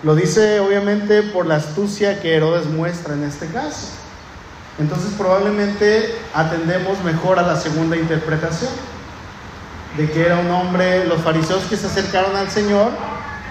Lo 0.03 0.15
dice 0.15 0.59
obviamente 0.59 1.23
por 1.23 1.45
la 1.45 1.55
astucia 1.55 2.21
que 2.21 2.35
Herodes 2.35 2.67
muestra 2.67 3.13
en 3.13 3.23
este 3.23 3.47
caso. 3.47 3.87
Entonces 4.79 5.13
probablemente 5.17 6.13
atendemos 6.33 7.03
mejor 7.03 7.39
a 7.39 7.41
la 7.41 7.55
segunda 7.55 7.97
interpretación, 7.97 8.71
de 9.97 10.09
que 10.11 10.25
era 10.25 10.37
un 10.37 10.51
hombre, 10.51 11.05
los 11.05 11.21
fariseos 11.21 11.63
que 11.63 11.75
se 11.77 11.87
acercaron 11.87 12.35
al 12.35 12.51
Señor 12.51 12.91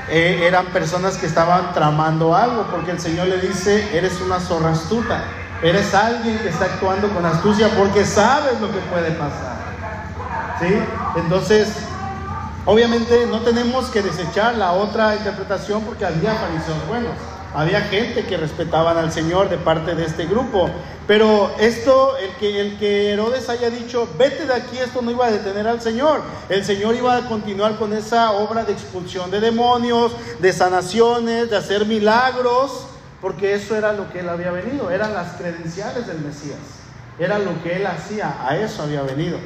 eh, 0.09 0.45
eran 0.47 0.67
personas 0.67 1.17
que 1.17 1.27
estaban 1.27 1.73
tramando 1.73 2.37
algo, 2.37 2.69
porque 2.71 2.93
el 2.93 3.01
Señor 3.01 3.27
le 3.27 3.39
dice, 3.39 3.97
eres 3.97 4.21
una 4.21 4.39
zorra 4.39 4.71
astuta, 4.71 5.25
eres 5.63 5.93
alguien 5.95 6.39
que 6.39 6.49
está 6.49 6.67
actuando 6.67 7.09
con 7.09 7.27
astucia 7.27 7.69
porque 7.77 8.05
sabes 8.05 8.61
lo 8.61 8.71
que 8.71 8.79
puede 8.79 9.11
pasar. 9.13 9.57
¿Sí? 10.61 10.79
Entonces, 11.17 11.69
Obviamente 12.69 13.27
no 13.27 13.43
tenemos 13.43 13.91
que 13.91 14.03
desechar 14.03 14.57
la 14.57 14.73
otra 14.73 15.15
interpretación 15.15 15.85
porque 15.85 16.05
había 16.05 16.35
fariseos 16.35 16.85
buenos, 16.89 17.13
había 17.55 17.81
gente 17.83 18.27
que 18.27 18.37
respetaban 18.37 18.99
al 18.99 19.13
Señor 19.13 19.49
de 19.49 19.57
parte 19.57 19.95
de 19.95 20.05
este 20.05 20.27
grupo. 20.27 20.69
Pero 21.07 21.55
esto, 21.61 22.17
el 22.17 22.31
que, 22.41 22.61
el 22.61 22.77
que 22.77 23.13
Herodes 23.13 23.49
haya 23.49 23.71
dicho, 23.71 24.09
vete 24.19 24.47
de 24.47 24.55
aquí, 24.55 24.79
esto 24.79 25.01
no 25.01 25.13
iba 25.13 25.27
a 25.27 25.31
detener 25.31 25.69
al 25.69 25.81
Señor. 25.81 26.23
El 26.49 26.65
Señor 26.65 26.97
iba 26.97 27.17
a 27.17 27.29
continuar 27.29 27.77
con 27.79 27.93
esa 27.93 28.33
obra 28.33 28.65
de 28.65 28.73
expulsión 28.73 29.31
de 29.31 29.39
demonios, 29.39 30.11
de 30.41 30.53
sanaciones, 30.53 31.49
de 31.49 31.57
hacer 31.57 31.87
milagros, 31.87 32.89
porque 33.21 33.55
eso 33.55 33.77
era 33.77 33.93
lo 33.93 34.11
que 34.11 34.21
él 34.21 34.29
había 34.29 34.51
venido, 34.51 34.91
eran 34.91 35.15
las 35.15 35.35
credenciales 35.35 36.09
del 36.09 36.19
Mesías, 36.19 36.59
era 37.17 37.39
lo 37.39 37.63
que 37.63 37.77
él 37.77 37.87
hacía, 37.87 38.35
a 38.45 38.57
eso 38.57 38.83
había 38.83 39.03
venido. 39.03 39.39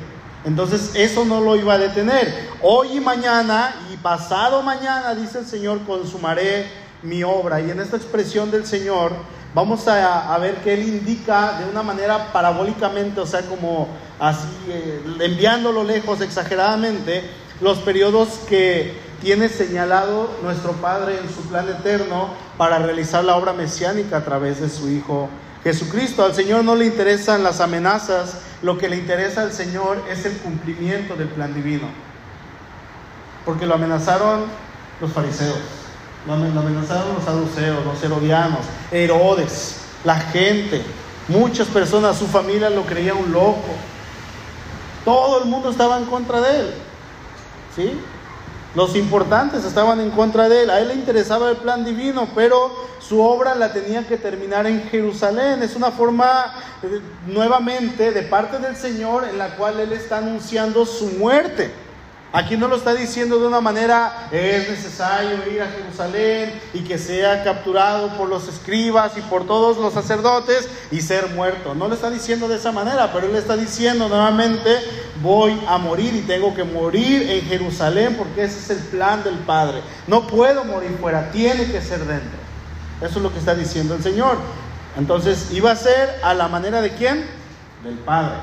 Entonces 0.44 0.92
eso 0.94 1.24
no 1.24 1.40
lo 1.40 1.56
iba 1.56 1.74
a 1.74 1.78
detener. 1.78 2.48
Hoy 2.62 2.96
y 2.96 3.00
mañana 3.00 3.74
y 3.92 3.96
pasado 3.96 4.62
mañana, 4.62 5.14
dice 5.14 5.40
el 5.40 5.46
Señor, 5.46 5.80
consumaré 5.86 6.66
mi 7.02 7.22
obra. 7.22 7.60
Y 7.60 7.70
en 7.70 7.80
esta 7.80 7.96
expresión 7.96 8.50
del 8.50 8.66
Señor 8.66 9.12
vamos 9.54 9.86
a, 9.88 10.36
ver 10.38 10.56
que 10.56 10.74
Él 10.74 10.82
indica 10.82 11.58
de 11.58 11.70
una 11.70 11.82
manera 11.82 12.32
parabólicamente, 12.32 13.20
o 13.20 13.26
sea, 13.26 13.42
como 13.42 13.88
así, 14.18 14.48
eh, 14.68 15.02
enviándolo 15.20 15.84
lejos 15.84 16.20
exageradamente, 16.20 17.22
los 17.60 17.78
periodos 17.78 18.40
que 18.48 18.94
tiene 19.20 19.50
señalado 19.50 20.30
nuestro 20.42 20.72
Padre 20.72 21.18
en 21.18 21.28
su 21.28 21.42
plan 21.42 21.68
eterno 21.68 22.28
para 22.56 22.78
realizar 22.78 23.22
la 23.22 23.36
obra 23.36 23.52
mesiánica 23.52 24.18
a 24.18 24.24
través 24.24 24.60
de 24.60 24.70
su 24.70 24.88
Hijo 24.88 25.28
Jesucristo. 25.64 26.24
Al 26.24 26.34
Señor 26.34 26.64
no 26.64 26.74
le 26.74 26.86
interesan 26.86 27.42
las 27.42 27.60
amenazas, 27.60 28.38
lo 28.62 28.78
que 28.78 28.88
le 28.88 28.96
interesa 28.96 29.42
al 29.42 29.52
Señor 29.52 30.02
es 30.10 30.24
el 30.24 30.36
cumplimiento 30.38 31.16
del 31.16 31.28
plan 31.28 31.54
divino. 31.54 31.88
Porque 33.44 33.66
lo 33.66 33.74
amenazaron 33.74 34.44
los 35.00 35.12
fariseos, 35.12 35.58
lo 36.26 36.34
amenazaron 36.34 37.14
los 37.14 37.24
saduceos, 37.24 37.84
los 37.84 38.02
herodianos, 38.02 38.60
Herodes, 38.90 39.76
la 40.04 40.16
gente, 40.16 40.82
muchas 41.28 41.68
personas, 41.68 42.18
su 42.18 42.26
familia 42.26 42.70
lo 42.70 42.82
creía 42.82 43.14
un 43.14 43.32
loco. 43.32 43.68
Todo 45.04 45.42
el 45.42 45.48
mundo 45.48 45.70
estaba 45.70 45.96
en 45.98 46.04
contra 46.04 46.40
de 46.40 46.60
él. 46.60 46.74
¿Sí? 47.74 47.98
Los 48.74 48.94
importantes 48.94 49.64
estaban 49.64 50.00
en 50.00 50.10
contra 50.10 50.48
de 50.48 50.62
él. 50.62 50.70
A 50.70 50.80
él 50.80 50.88
le 50.88 50.94
interesaba 50.94 51.50
el 51.50 51.56
plan 51.56 51.84
divino, 51.84 52.28
pero 52.34 52.89
su 53.10 53.20
obra 53.20 53.56
la 53.56 53.72
tenía 53.72 54.06
que 54.06 54.16
terminar 54.16 54.68
en 54.68 54.84
Jerusalén. 54.88 55.64
Es 55.64 55.74
una 55.74 55.90
forma 55.90 56.54
eh, 56.80 57.00
nuevamente 57.26 58.12
de 58.12 58.22
parte 58.22 58.60
del 58.60 58.76
Señor 58.76 59.24
en 59.24 59.36
la 59.36 59.56
cual 59.56 59.80
él 59.80 59.92
está 59.92 60.18
anunciando 60.18 60.86
su 60.86 61.06
muerte. 61.18 61.72
Aquí 62.32 62.56
no 62.56 62.68
lo 62.68 62.76
está 62.76 62.94
diciendo 62.94 63.40
de 63.40 63.48
una 63.48 63.60
manera, 63.60 64.28
es 64.30 64.70
necesario 64.70 65.38
ir 65.52 65.60
a 65.60 65.66
Jerusalén 65.66 66.52
y 66.72 66.84
que 66.84 66.98
sea 66.98 67.42
capturado 67.42 68.16
por 68.16 68.28
los 68.28 68.46
escribas 68.46 69.18
y 69.18 69.22
por 69.22 69.44
todos 69.44 69.78
los 69.78 69.92
sacerdotes 69.92 70.68
y 70.92 71.00
ser 71.00 71.30
muerto. 71.30 71.74
No 71.74 71.88
lo 71.88 71.94
está 71.94 72.10
diciendo 72.10 72.46
de 72.46 72.58
esa 72.58 72.70
manera, 72.70 73.12
pero 73.12 73.26
él 73.26 73.34
está 73.34 73.56
diciendo 73.56 74.08
nuevamente, 74.08 74.70
voy 75.20 75.60
a 75.66 75.78
morir 75.78 76.14
y 76.14 76.20
tengo 76.20 76.54
que 76.54 76.62
morir 76.62 77.28
en 77.28 77.44
Jerusalén 77.46 78.14
porque 78.16 78.44
ese 78.44 78.60
es 78.60 78.70
el 78.70 78.86
plan 78.86 79.24
del 79.24 79.38
Padre. 79.38 79.80
No 80.06 80.28
puedo 80.28 80.62
morir 80.62 80.96
fuera, 81.00 81.32
tiene 81.32 81.64
que 81.64 81.80
ser 81.80 81.98
dentro. 82.04 82.49
Eso 83.00 83.18
es 83.18 83.22
lo 83.22 83.32
que 83.32 83.38
está 83.38 83.54
diciendo 83.54 83.94
el 83.94 84.02
Señor. 84.02 84.36
Entonces, 84.98 85.50
iba 85.52 85.70
a 85.70 85.76
ser 85.76 86.20
a 86.22 86.34
la 86.34 86.48
manera 86.48 86.82
de 86.82 86.90
quién? 86.90 87.24
Del 87.82 87.94
Padre, 87.98 88.34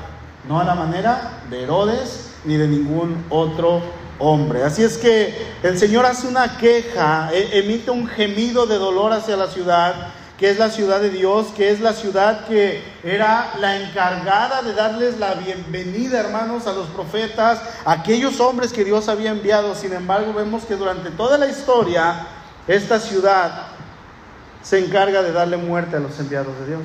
no 0.48 0.58
a 0.58 0.64
la 0.64 0.74
manera 0.74 1.42
de 1.48 1.62
Herodes 1.62 2.30
ni 2.44 2.56
de 2.56 2.66
ningún 2.66 3.24
otro 3.30 3.82
hombre. 4.18 4.64
Así 4.64 4.82
es 4.82 4.98
que 4.98 5.46
el 5.62 5.78
Señor 5.78 6.06
hace 6.06 6.26
una 6.26 6.56
queja, 6.56 7.30
e, 7.32 7.58
emite 7.60 7.90
un 7.90 8.08
gemido 8.08 8.66
de 8.66 8.78
dolor 8.78 9.12
hacia 9.12 9.36
la 9.36 9.48
ciudad, 9.48 10.08
que 10.36 10.50
es 10.50 10.58
la 10.58 10.70
ciudad 10.70 11.00
de 11.00 11.10
Dios, 11.10 11.48
que 11.56 11.70
es 11.70 11.80
la 11.80 11.92
ciudad 11.92 12.46
que 12.46 12.82
era 13.04 13.52
la 13.60 13.76
encargada 13.76 14.62
de 14.62 14.72
darles 14.72 15.18
la 15.18 15.34
bienvenida, 15.34 16.20
hermanos, 16.20 16.66
a 16.66 16.72
los 16.72 16.86
profetas, 16.88 17.60
aquellos 17.84 18.40
hombres 18.40 18.72
que 18.72 18.84
Dios 18.84 19.08
había 19.08 19.30
enviado. 19.30 19.74
Sin 19.74 19.92
embargo, 19.92 20.32
vemos 20.32 20.64
que 20.64 20.76
durante 20.76 21.10
toda 21.10 21.38
la 21.38 21.46
historia, 21.46 22.26
esta 22.66 23.00
ciudad 23.00 23.77
se 24.68 24.84
encarga 24.84 25.22
de 25.22 25.32
darle 25.32 25.56
muerte 25.56 25.96
a 25.96 26.00
los 26.00 26.18
enviados 26.18 26.58
de 26.60 26.66
Dios 26.66 26.82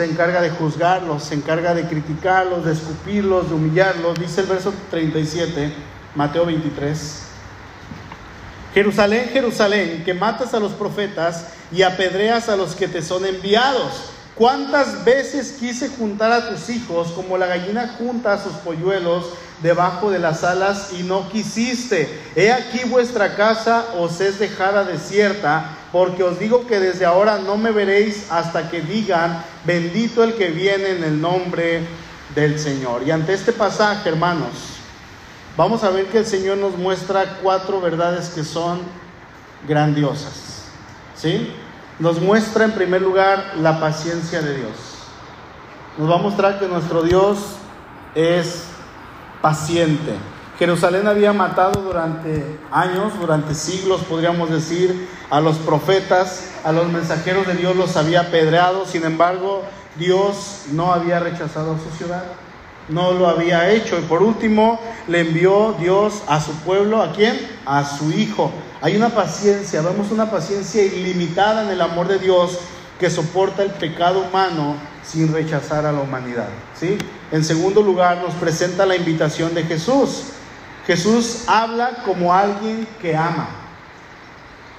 se 0.00 0.06
encarga 0.06 0.40
de 0.40 0.48
juzgarlos, 0.48 1.24
se 1.24 1.34
encarga 1.34 1.74
de 1.74 1.86
criticarlos, 1.86 2.64
de 2.64 2.72
escupirlos, 2.72 3.48
de 3.48 3.54
humillarlos. 3.54 4.18
Dice 4.18 4.40
el 4.40 4.46
verso 4.46 4.72
37, 4.90 5.74
Mateo 6.14 6.46
23. 6.46 7.22
Jerusalén, 8.72 9.28
Jerusalén, 9.32 10.02
que 10.04 10.14
matas 10.14 10.54
a 10.54 10.60
los 10.60 10.72
profetas 10.72 11.48
y 11.70 11.82
apedreas 11.82 12.48
a 12.48 12.56
los 12.56 12.74
que 12.74 12.88
te 12.88 13.02
son 13.02 13.26
enviados. 13.26 14.12
¿Cuántas 14.36 15.04
veces 15.04 15.56
quise 15.60 15.88
juntar 15.88 16.32
a 16.32 16.48
tus 16.48 16.70
hijos 16.70 17.08
como 17.08 17.36
la 17.36 17.46
gallina 17.46 17.96
junta 17.98 18.32
a 18.32 18.42
sus 18.42 18.54
polluelos 18.54 19.26
debajo 19.60 20.10
de 20.10 20.18
las 20.18 20.44
alas 20.44 20.94
y 20.98 21.02
no 21.02 21.28
quisiste? 21.28 22.22
He 22.34 22.50
aquí 22.52 22.84
vuestra 22.88 23.36
casa 23.36 23.84
os 23.98 24.20
es 24.20 24.38
dejada 24.38 24.84
desierta 24.84 25.76
porque 25.92 26.22
os 26.22 26.38
digo 26.38 26.66
que 26.66 26.78
desde 26.78 27.04
ahora 27.04 27.38
no 27.38 27.56
me 27.56 27.72
veréis 27.72 28.30
hasta 28.30 28.70
que 28.70 28.80
digan, 28.80 29.44
bendito 29.64 30.22
el 30.22 30.34
que 30.34 30.48
viene 30.50 30.90
en 30.90 31.04
el 31.04 31.20
nombre 31.20 31.86
del 32.34 32.58
Señor. 32.58 33.02
Y 33.04 33.10
ante 33.10 33.34
este 33.34 33.52
pasaje, 33.52 34.08
hermanos, 34.08 34.50
vamos 35.56 35.82
a 35.82 35.90
ver 35.90 36.06
que 36.06 36.18
el 36.18 36.26
Señor 36.26 36.58
nos 36.58 36.76
muestra 36.76 37.38
cuatro 37.42 37.80
verdades 37.80 38.28
que 38.30 38.44
son 38.44 38.80
grandiosas. 39.66 40.64
¿Sí? 41.16 41.52
Nos 41.98 42.20
muestra 42.20 42.64
en 42.64 42.72
primer 42.72 43.02
lugar 43.02 43.54
la 43.60 43.80
paciencia 43.80 44.40
de 44.40 44.56
Dios. 44.56 44.70
nos 45.98 46.08
va 46.08 46.14
a 46.14 46.18
mostrar 46.18 46.58
que 46.58 46.66
nuestro 46.66 47.02
Dios 47.02 47.38
es 48.14 48.64
paciente. 49.42 50.14
Jerusalén 50.58 51.06
había 51.08 51.32
matado 51.32 51.80
durante 51.82 52.58
años, 52.70 53.18
durante 53.18 53.54
siglos, 53.54 54.02
podríamos 54.02 54.50
decir, 54.50 55.08
a 55.30 55.40
los 55.40 55.58
profetas, 55.58 56.44
a 56.64 56.72
los 56.72 56.88
mensajeros 56.88 57.46
de 57.46 57.54
Dios 57.54 57.76
los 57.76 57.96
había 57.96 58.22
apedreado, 58.22 58.84
sin 58.84 59.04
embargo, 59.04 59.62
Dios 59.96 60.62
no 60.72 60.92
había 60.92 61.20
rechazado 61.20 61.74
a 61.74 61.78
su 61.78 61.96
ciudad, 61.96 62.24
no 62.88 63.12
lo 63.12 63.28
había 63.28 63.70
hecho. 63.70 63.98
Y 63.98 64.02
por 64.02 64.22
último, 64.22 64.80
le 65.06 65.20
envió 65.20 65.76
Dios 65.78 66.22
a 66.26 66.40
su 66.40 66.52
pueblo, 66.60 67.00
¿a 67.00 67.12
quién? 67.12 67.38
A 67.64 67.84
su 67.84 68.10
Hijo. 68.10 68.50
Hay 68.80 68.96
una 68.96 69.10
paciencia, 69.10 69.82
vemos 69.82 70.10
una 70.10 70.30
paciencia 70.30 70.82
ilimitada 70.82 71.62
en 71.62 71.70
el 71.70 71.80
amor 71.80 72.08
de 72.08 72.18
Dios 72.18 72.58
que 72.98 73.08
soporta 73.08 73.62
el 73.62 73.70
pecado 73.70 74.20
humano 74.20 74.74
sin 75.04 75.32
rechazar 75.32 75.86
a 75.86 75.92
la 75.92 76.00
humanidad. 76.00 76.48
¿sí? 76.78 76.98
En 77.30 77.44
segundo 77.44 77.82
lugar, 77.82 78.18
nos 78.18 78.34
presenta 78.34 78.84
la 78.84 78.96
invitación 78.96 79.54
de 79.54 79.62
Jesús. 79.62 80.24
Jesús 80.86 81.44
habla 81.46 82.02
como 82.04 82.34
alguien 82.34 82.86
que 83.00 83.16
ama. 83.16 83.59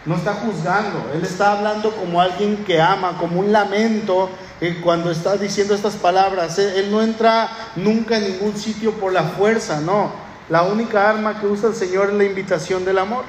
No 0.05 0.15
está 0.15 0.33
juzgando, 0.33 1.11
Él 1.13 1.23
está 1.23 1.51
hablando 1.51 1.91
como 1.91 2.19
alguien 2.19 2.63
que 2.65 2.81
ama, 2.81 3.17
como 3.19 3.39
un 3.39 3.51
lamento 3.51 4.29
eh, 4.59 4.79
cuando 4.83 5.11
está 5.11 5.37
diciendo 5.37 5.75
estas 5.75 5.95
palabras. 5.95 6.57
Él 6.57 6.89
no 6.89 7.03
entra 7.03 7.49
nunca 7.75 8.17
en 8.17 8.31
ningún 8.31 8.57
sitio 8.57 8.93
por 8.93 9.13
la 9.13 9.23
fuerza, 9.23 9.79
no. 9.79 10.11
La 10.49 10.63
única 10.63 11.07
arma 11.07 11.39
que 11.39 11.45
usa 11.45 11.69
el 11.69 11.75
Señor 11.75 12.09
es 12.09 12.15
la 12.15 12.23
invitación 12.23 12.83
del 12.83 12.97
amor. 12.97 13.23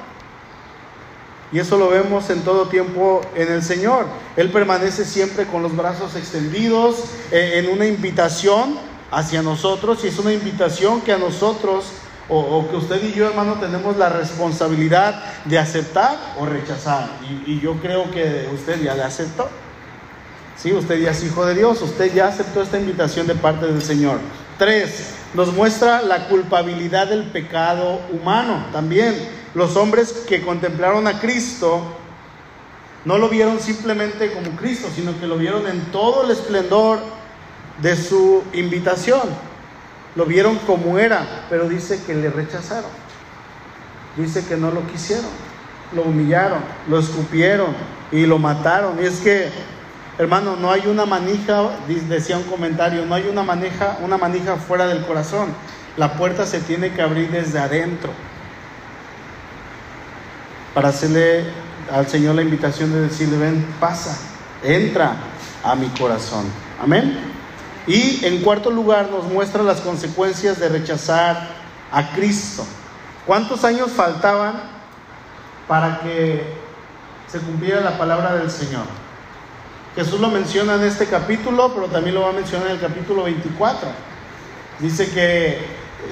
Y 1.51 1.59
eso 1.59 1.77
lo 1.77 1.89
vemos 1.89 2.31
en 2.31 2.41
todo 2.41 2.67
tiempo 2.67 3.21
en 3.35 3.51
el 3.51 3.61
Señor. 3.61 4.07
Él 4.35 4.49
permanece 4.49 5.05
siempre 5.05 5.45
con 5.45 5.61
los 5.61 5.75
brazos 5.75 6.15
extendidos 6.15 7.03
eh, 7.31 7.59
en 7.63 7.71
una 7.71 7.85
invitación 7.85 8.79
hacia 9.11 9.43
nosotros 9.43 10.03
y 10.03 10.07
es 10.07 10.17
una 10.17 10.33
invitación 10.33 11.01
que 11.01 11.13
a 11.13 11.19
nosotros 11.19 11.85
o, 12.29 12.67
que 12.69 12.77
usted 12.77 13.03
y 13.03 13.11
yo, 13.11 13.27
hermano, 13.27 13.55
tenemos 13.55 13.97
la 13.97 14.09
responsabilidad 14.09 15.21
de 15.45 15.59
aceptar 15.59 16.15
o 16.39 16.45
rechazar. 16.45 17.09
Y, 17.45 17.59
yo 17.59 17.75
creo 17.81 18.09
que 18.11 18.49
usted 18.53 18.81
ya 18.81 18.95
le 18.95 19.03
aceptó. 19.03 19.49
Sí, 20.57 20.71
usted 20.71 21.01
ya 21.01 21.11
es 21.11 21.23
hijo 21.23 21.45
de 21.45 21.55
Dios, 21.55 21.81
usted 21.81 22.13
ya 22.13 22.27
aceptó 22.27 22.61
esta 22.61 22.79
invitación 22.79 23.27
de 23.27 23.35
parte 23.35 23.65
del 23.65 23.81
Señor. 23.81 24.19
Tres, 24.57 25.15
nos 25.33 25.51
muestra 25.51 26.01
la 26.01 26.27
culpabilidad 26.27 27.07
del 27.07 27.23
pecado 27.23 27.99
humano. 28.11 28.67
También 28.71 29.15
los 29.53 29.75
hombres 29.75 30.13
que 30.27 30.43
contemplaron 30.43 31.07
a 31.07 31.19
Cristo 31.19 31.81
no 33.03 33.17
lo 33.17 33.27
vieron 33.27 33.59
simplemente 33.59 34.31
como 34.31 34.55
Cristo, 34.55 34.87
sino 34.95 35.19
que 35.19 35.27
lo 35.27 35.37
vieron 35.37 35.67
en 35.67 35.81
todo 35.91 36.23
el 36.23 36.31
esplendor 36.31 36.99
de 37.81 37.97
su 37.97 38.43
invitación. 38.53 39.52
Lo 40.15 40.25
vieron 40.25 40.57
como 40.59 40.99
era, 40.99 41.45
pero 41.49 41.67
dice 41.67 42.03
que 42.05 42.13
le 42.13 42.29
rechazaron. 42.29 42.89
Dice 44.15 44.45
que 44.45 44.55
no 44.55 44.71
lo 44.71 44.85
quisieron. 44.87 45.29
Lo 45.93 46.03
humillaron, 46.03 46.59
lo 46.87 46.99
escupieron 46.99 47.75
y 48.11 48.25
lo 48.25 48.37
mataron. 48.39 49.01
Y 49.01 49.05
es 49.05 49.19
que, 49.19 49.49
hermano, 50.17 50.55
no 50.55 50.71
hay 50.71 50.87
una 50.87 51.05
manija, 51.05 51.69
decía 52.07 52.37
un 52.37 52.43
comentario, 52.43 53.05
no 53.05 53.15
hay 53.15 53.27
una 53.27 53.43
manija, 53.43 53.97
una 54.03 54.17
manija 54.17 54.55
fuera 54.57 54.87
del 54.87 55.05
corazón. 55.05 55.49
La 55.97 56.13
puerta 56.13 56.45
se 56.45 56.59
tiene 56.59 56.91
que 56.91 57.01
abrir 57.01 57.29
desde 57.31 57.59
adentro. 57.59 58.11
Para 60.73 60.89
hacerle 60.89 61.45
al 61.91 62.07
Señor 62.07 62.35
la 62.35 62.41
invitación 62.41 62.91
de 62.91 63.01
decirle, 63.01 63.37
ven, 63.37 63.65
pasa, 63.79 64.17
entra 64.63 65.15
a 65.63 65.75
mi 65.75 65.87
corazón. 65.89 66.45
Amén. 66.81 67.32
Y 67.87 68.25
en 68.25 68.41
cuarto 68.41 68.71
lugar 68.71 69.09
nos 69.09 69.25
muestra 69.25 69.63
las 69.63 69.81
consecuencias 69.81 70.59
de 70.59 70.69
rechazar 70.69 71.49
a 71.91 72.11
Cristo. 72.11 72.65
¿Cuántos 73.25 73.63
años 73.63 73.91
faltaban 73.91 74.53
para 75.67 75.99
que 75.99 76.43
se 77.27 77.39
cumpliera 77.39 77.81
la 77.81 77.97
palabra 77.97 78.35
del 78.35 78.49
Señor? 78.49 78.85
Jesús 79.95 80.19
lo 80.19 80.29
menciona 80.29 80.75
en 80.75 80.83
este 80.83 81.05
capítulo, 81.05 81.73
pero 81.73 81.87
también 81.87 82.15
lo 82.15 82.21
va 82.21 82.29
a 82.29 82.33
mencionar 82.33 82.67
en 82.67 82.73
el 82.73 82.81
capítulo 82.81 83.23
24. 83.23 83.89
Dice 84.79 85.11
que 85.11 85.59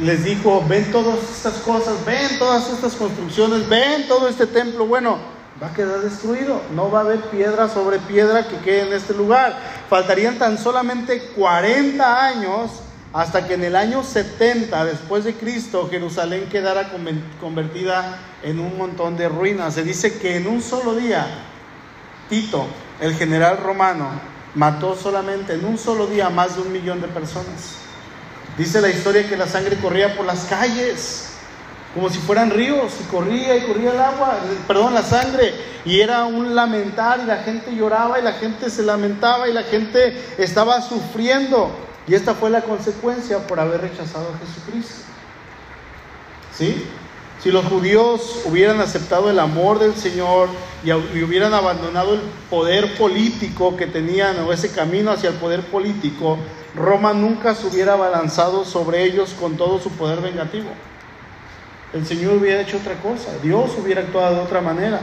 les 0.02 0.24
dijo, 0.24 0.64
ven 0.68 0.92
todas 0.92 1.20
estas 1.24 1.56
cosas, 1.56 2.06
ven 2.06 2.38
todas 2.38 2.70
estas 2.70 2.94
construcciones, 2.94 3.68
ven 3.68 4.08
todo 4.08 4.28
este 4.28 4.46
templo. 4.46 4.86
Bueno, 4.86 5.18
va 5.62 5.68
a 5.68 5.74
quedar 5.74 6.00
destruido. 6.00 6.62
No 6.74 6.90
va 6.90 7.00
a 7.00 7.02
haber 7.04 7.22
piedra 7.30 7.70
sobre 7.70 8.00
piedra 8.00 8.48
que 8.48 8.58
quede 8.58 8.88
en 8.88 8.94
este 8.94 9.14
lugar. 9.14 9.58
Faltarían 9.90 10.38
tan 10.38 10.58
solamente 10.58 11.22
40 11.36 12.26
años 12.26 12.72
hasta 13.14 13.46
que 13.46 13.56
en 13.56 13.66
el 13.66 13.76
año 13.76 14.04
70 14.04 14.86
después 14.86 15.26
de 15.26 15.36
Cristo 15.36 15.90
Jerusalén 15.90 16.48
quedara 16.50 16.92
convertida 17.40 18.20
en 18.42 18.60
un 18.60 18.78
montón 18.78 19.18
de 19.18 19.30
ruinas. 19.30 19.76
Se 19.76 19.84
dice 19.84 20.18
que 20.18 20.38
en 20.38 20.48
un 20.48 20.62
solo 20.62 20.96
día 20.96 21.28
Tito, 22.30 22.66
el 23.02 23.14
general 23.16 23.58
romano, 23.58 24.10
mató 24.56 24.96
solamente 24.96 25.54
en 25.54 25.66
un 25.66 25.78
solo 25.78 26.08
día 26.08 26.30
más 26.30 26.56
de 26.56 26.62
un 26.62 26.72
millón 26.72 27.02
de 27.02 27.08
personas. 27.10 27.76
Dice 28.58 28.82
la 28.82 28.90
historia 28.90 29.28
que 29.28 29.36
la 29.36 29.48
sangre 29.48 29.76
corría 29.78 30.16
por 30.16 30.26
las 30.26 30.46
calles 30.46 31.31
como 31.94 32.10
si 32.10 32.20
fueran 32.20 32.52
ríos, 32.52 32.94
y 33.02 33.04
corría 33.12 33.58
y 33.58 33.62
corría 33.62 33.92
el 33.92 34.00
agua, 34.00 34.38
perdón, 34.68 34.94
la 34.94 35.04
sangre, 35.04 35.54
y 35.84 36.00
era 36.00 36.26
un 36.26 36.56
lamentar, 36.56 37.20
y 37.22 37.26
la 37.26 37.38
gente 37.38 37.76
lloraba, 37.76 38.20
y 38.20 38.24
la 38.24 38.34
gente 38.34 38.70
se 38.70 38.84
lamentaba, 38.84 39.50
y 39.50 39.54
la 39.54 39.64
gente 39.64 40.18
estaba 40.38 40.82
sufriendo, 40.82 41.72
y 42.08 42.14
esta 42.14 42.34
fue 42.34 42.50
la 42.50 42.62
consecuencia 42.62 43.46
por 43.46 43.60
haber 43.60 43.82
rechazado 43.82 44.30
a 44.30 44.46
Jesucristo. 44.46 45.04
¿Sí? 46.58 46.86
Si 47.44 47.52
los 47.52 47.66
judíos 47.66 48.42
hubieran 48.46 48.80
aceptado 48.80 49.30
el 49.30 49.40
amor 49.40 49.80
del 49.80 49.96
Señor 49.96 50.48
y, 50.84 50.92
hubieran 50.92 51.54
abandonado 51.54 52.14
el 52.14 52.22
poder 52.50 52.96
político 52.98 53.76
que 53.76 53.88
tenían, 53.88 54.40
o 54.40 54.54
ese 54.54 54.72
camino 54.72 55.12
hacia 55.12 55.30
el 55.30 55.36
poder 55.36 55.62
político, 55.62 56.38
Roma 56.76 57.14
nunca 57.14 57.54
se 57.54 57.68
hubiera 57.68 57.94
abalanzado 57.94 58.64
sobre 58.64 59.04
ellos 59.04 59.36
con 59.38 59.58
todo 59.58 59.80
su 59.80 59.90
poder 59.90 60.22
vengativo 60.22 60.70
el 61.94 62.06
Señor 62.06 62.38
hubiera 62.38 62.62
hecho 62.62 62.78
otra 62.78 62.96
cosa, 62.96 63.32
Dios 63.44 63.72
hubiera 63.78 64.02
actuado 64.02 64.36
de 64.36 64.42
otra 64.42 64.62
manera, 64.62 65.00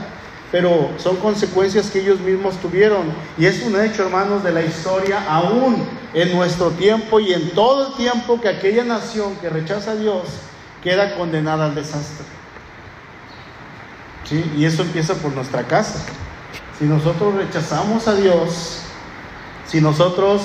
pero 0.51 0.89
son 0.97 1.17
consecuencias 1.17 1.91
que 1.91 1.99
ellos 1.99 2.19
mismos 2.19 2.57
tuvieron 2.57 3.13
y 3.37 3.45
es 3.45 3.61
un 3.63 3.79
hecho, 3.79 4.03
hermanos, 4.03 4.43
de 4.43 4.51
la 4.51 4.63
historia 4.63 5.23
aún 5.27 5.87
en 6.13 6.35
nuestro 6.35 6.71
tiempo 6.71 7.19
y 7.19 7.33
en 7.33 7.51
todo 7.51 7.87
el 7.87 7.93
tiempo 7.93 8.41
que 8.41 8.49
aquella 8.49 8.83
nación 8.83 9.35
que 9.35 9.49
rechaza 9.49 9.91
a 9.91 9.95
Dios 9.95 10.23
queda 10.83 11.15
condenada 11.15 11.65
al 11.65 11.75
desastre. 11.75 12.25
¿Sí? 14.23 14.51
Y 14.57 14.65
eso 14.65 14.81
empieza 14.81 15.13
por 15.15 15.33
nuestra 15.33 15.63
casa. 15.63 16.05
Si 16.79 16.85
nosotros 16.85 17.35
rechazamos 17.35 18.07
a 18.07 18.15
Dios, 18.15 18.81
si 19.67 19.81
nosotros 19.81 20.41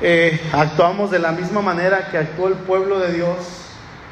eh, 0.00 0.40
actuamos 0.52 1.10
de 1.10 1.18
la 1.18 1.32
misma 1.32 1.62
manera 1.62 2.10
que 2.10 2.18
actuó 2.18 2.48
el 2.48 2.54
pueblo 2.54 3.00
de 3.00 3.12
Dios, 3.12 3.63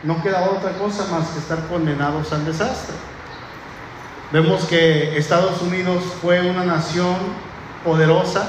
no 0.02 0.22
queda 0.22 0.50
otra 0.50 0.72
cosa 0.72 1.06
más 1.10 1.28
que 1.28 1.38
estar 1.38 1.66
condenados 1.68 2.32
al 2.32 2.44
desastre. 2.44 2.94
Vemos 4.32 4.64
que 4.64 5.16
Estados 5.16 5.60
Unidos 5.62 6.02
fue 6.20 6.40
una 6.48 6.64
nación 6.64 7.16
poderosa 7.84 8.46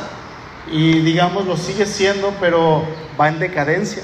y 0.72 1.00
digamos 1.00 1.46
lo 1.46 1.58
sigue 1.58 1.86
siendo, 1.86 2.34
pero 2.39 2.86
va 3.20 3.28
en 3.28 3.39
decadencia. 3.39 4.04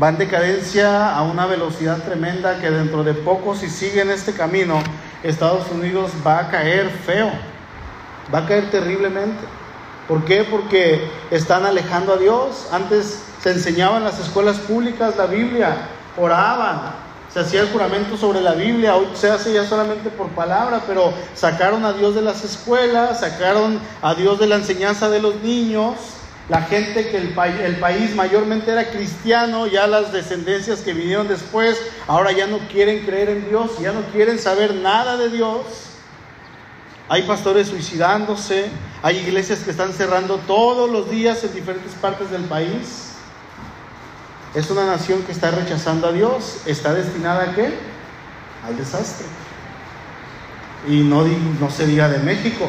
Va 0.00 0.08
en 0.08 0.18
decadencia 0.18 1.14
a 1.14 1.22
una 1.22 1.46
velocidad 1.46 1.98
tremenda 1.98 2.60
que 2.60 2.70
dentro 2.70 3.04
de 3.04 3.12
poco, 3.12 3.54
si 3.54 3.68
sigue 3.68 4.02
en 4.02 4.10
este 4.10 4.32
camino, 4.32 4.80
Estados 5.22 5.70
Unidos 5.70 6.12
va 6.26 6.38
a 6.38 6.48
caer 6.48 6.88
feo, 6.90 7.30
va 8.32 8.38
a 8.38 8.46
caer 8.46 8.70
terriblemente. 8.70 9.44
¿Por 10.08 10.24
qué? 10.24 10.44
Porque 10.44 11.08
están 11.30 11.66
alejando 11.66 12.14
a 12.14 12.16
Dios. 12.16 12.68
Antes 12.72 13.22
se 13.42 13.50
enseñaba 13.50 13.98
en 13.98 14.04
las 14.04 14.18
escuelas 14.18 14.58
públicas 14.58 15.16
la 15.16 15.26
Biblia, 15.26 15.88
oraban, 16.20 16.80
se 17.32 17.40
hacía 17.40 17.60
el 17.60 17.68
juramento 17.68 18.16
sobre 18.16 18.40
la 18.40 18.54
Biblia, 18.54 18.96
hoy 18.96 19.06
se 19.14 19.30
hace 19.30 19.52
ya 19.52 19.64
solamente 19.64 20.10
por 20.10 20.28
palabra, 20.30 20.82
pero 20.86 21.12
sacaron 21.34 21.84
a 21.84 21.92
Dios 21.92 22.14
de 22.14 22.22
las 22.22 22.44
escuelas, 22.44 23.20
sacaron 23.20 23.78
a 24.02 24.14
Dios 24.14 24.38
de 24.40 24.48
la 24.48 24.56
enseñanza 24.56 25.08
de 25.08 25.22
los 25.22 25.36
niños, 25.36 25.94
la 26.48 26.62
gente 26.62 27.08
que 27.08 27.16
el, 27.16 27.38
el 27.62 27.76
país 27.76 28.16
mayormente 28.16 28.72
era 28.72 28.90
cristiano, 28.90 29.68
ya 29.68 29.86
las 29.86 30.12
descendencias 30.12 30.80
que 30.80 30.92
vinieron 30.92 31.28
después, 31.28 31.80
ahora 32.08 32.32
ya 32.32 32.48
no 32.48 32.58
quieren 32.68 33.06
creer 33.06 33.30
en 33.30 33.48
Dios, 33.48 33.78
ya 33.78 33.92
no 33.92 34.00
quieren 34.12 34.36
saber 34.40 34.74
nada 34.74 35.16
de 35.16 35.30
Dios. 35.30 35.62
Hay 37.08 37.22
pastores 37.22 37.68
suicidándose, 37.68 38.68
hay 39.02 39.18
iglesias 39.18 39.60
que 39.60 39.70
están 39.70 39.92
cerrando 39.92 40.38
todos 40.48 40.90
los 40.90 41.08
días 41.08 41.44
en 41.44 41.54
diferentes 41.54 41.92
partes 41.94 42.30
del 42.32 42.42
país. 42.42 43.09
Es 44.54 44.68
una 44.70 44.84
nación 44.84 45.22
que 45.22 45.32
está 45.32 45.52
rechazando 45.52 46.08
a 46.08 46.12
Dios, 46.12 46.62
está 46.66 46.92
destinada 46.92 47.50
a 47.50 47.54
qué? 47.54 47.72
Al 48.66 48.76
desastre. 48.76 49.26
Y 50.88 51.02
no, 51.02 51.24
se 51.70 51.86
diga 51.86 52.08
de 52.08 52.18
México. 52.18 52.68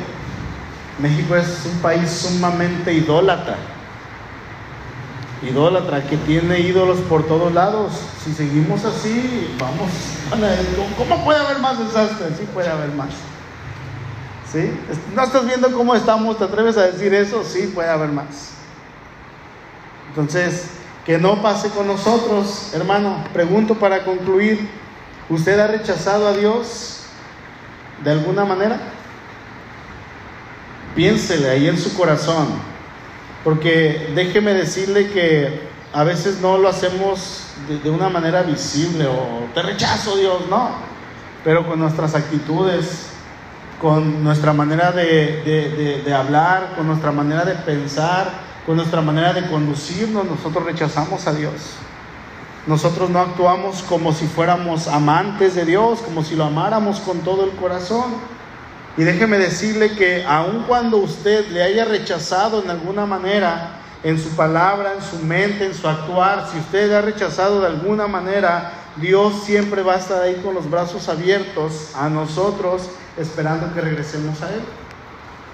México 0.99 1.35
es 1.35 1.65
un 1.65 1.79
país 1.81 2.09
sumamente 2.11 2.93
idólatra. 2.93 3.55
Idólatra 5.41 6.03
que 6.03 6.17
tiene 6.17 6.59
ídolos 6.59 6.99
por 6.99 7.25
todos 7.25 7.51
lados. 7.51 7.93
Si 8.23 8.31
seguimos 8.33 8.85
así, 8.85 9.55
vamos. 9.59 9.89
¿Cómo 10.97 11.23
puede 11.23 11.39
haber 11.39 11.59
más 11.59 11.79
desastres? 11.79 12.37
Sí 12.37 12.47
puede 12.53 12.69
haber 12.69 12.89
más. 12.89 13.09
¿Sí? 14.51 14.71
¿No 15.15 15.23
estás 15.23 15.45
viendo 15.47 15.71
cómo 15.71 15.95
estamos? 15.95 16.37
¿Te 16.37 16.43
atreves 16.43 16.77
a 16.77 16.83
decir 16.83 17.11
eso? 17.13 17.43
Sí, 17.43 17.71
puede 17.73 17.89
haber 17.89 18.09
más. 18.09 18.51
Entonces, 20.09 20.65
que 21.05 21.17
no 21.17 21.41
pase 21.41 21.69
con 21.69 21.87
nosotros, 21.87 22.71
hermano. 22.73 23.23
Pregunto 23.33 23.75
para 23.75 24.03
concluir, 24.03 24.69
¿usted 25.29 25.59
ha 25.59 25.67
rechazado 25.67 26.27
a 26.27 26.33
Dios 26.33 27.03
de 28.03 28.11
alguna 28.11 28.45
manera? 28.45 28.79
Piénsele 30.95 31.49
ahí 31.49 31.67
en 31.67 31.77
su 31.77 31.95
corazón, 31.95 32.47
porque 33.43 34.11
déjeme 34.13 34.53
decirle 34.53 35.09
que 35.09 35.71
a 35.93 36.03
veces 36.03 36.39
no 36.41 36.57
lo 36.57 36.69
hacemos 36.69 37.45
de, 37.83 37.89
una 37.89 38.09
manera 38.09 38.43
visible 38.43 39.07
o 39.07 39.47
te 39.53 39.61
rechazo 39.61 40.17
Dios, 40.17 40.43
no, 40.49 40.71
pero 41.43 41.65
con 41.65 41.79
nuestras 41.79 42.13
actitudes, 42.13 43.07
con 43.81 44.23
nuestra 44.23 44.53
manera 44.53 44.91
de, 44.91 46.01
de 46.05 46.13
hablar, 46.13 46.73
con 46.75 46.87
nuestra 46.87 47.11
manera 47.11 47.43
de 47.45 47.55
pensar, 47.55 48.50
con 48.65 48.77
nuestra 48.77 49.01
manera 49.01 49.33
de 49.33 49.47
conducirnos, 49.47 50.25
nosotros 50.25 50.65
rechazamos 50.65 51.25
a 51.27 51.33
Dios. 51.33 51.53
Nosotros 52.67 53.09
no 53.09 53.19
actuamos 53.19 53.81
como 53.83 54.13
si 54.13 54.27
fuéramos 54.27 54.87
amantes 54.87 55.55
de 55.55 55.65
Dios, 55.65 55.99
como 56.01 56.23
si 56.23 56.35
lo 56.35 56.43
amáramos 56.43 56.99
con 56.99 57.21
todo 57.21 57.43
el 57.43 57.51
corazón. 57.51 58.13
Y 58.97 59.03
déjeme 59.03 59.39
decirle 59.39 59.95
que 59.95 60.23
aun 60.25 60.65
cuando 60.67 60.97
usted 60.97 61.47
le 61.49 61.63
haya 61.63 61.85
rechazado 61.85 62.61
en 62.61 62.69
alguna 62.69 63.07
manera, 63.07 63.79
en 64.03 64.19
su 64.19 64.29
palabra, 64.35 64.93
en 64.95 65.01
su 65.01 65.25
mente, 65.25 65.65
en 65.65 65.73
su 65.73 65.87
actuar, 65.87 66.47
si 66.51 66.59
usted 66.59 66.91
ha 66.93 67.01
rechazado 67.01 67.61
de 67.61 67.67
alguna 67.67 68.07
manera, 68.07 68.73
Dios 68.97 69.43
siempre 69.43 69.81
va 69.81 69.93
a 69.93 69.97
estar 69.97 70.21
ahí 70.21 70.35
con 70.43 70.53
los 70.53 70.69
brazos 70.69 71.09
abiertos 71.09 71.95
a 71.95 72.09
nosotros, 72.09 72.89
esperando 73.17 73.73
que 73.73 73.81
regresemos 73.81 74.41
a 74.43 74.53
Él 74.53 74.61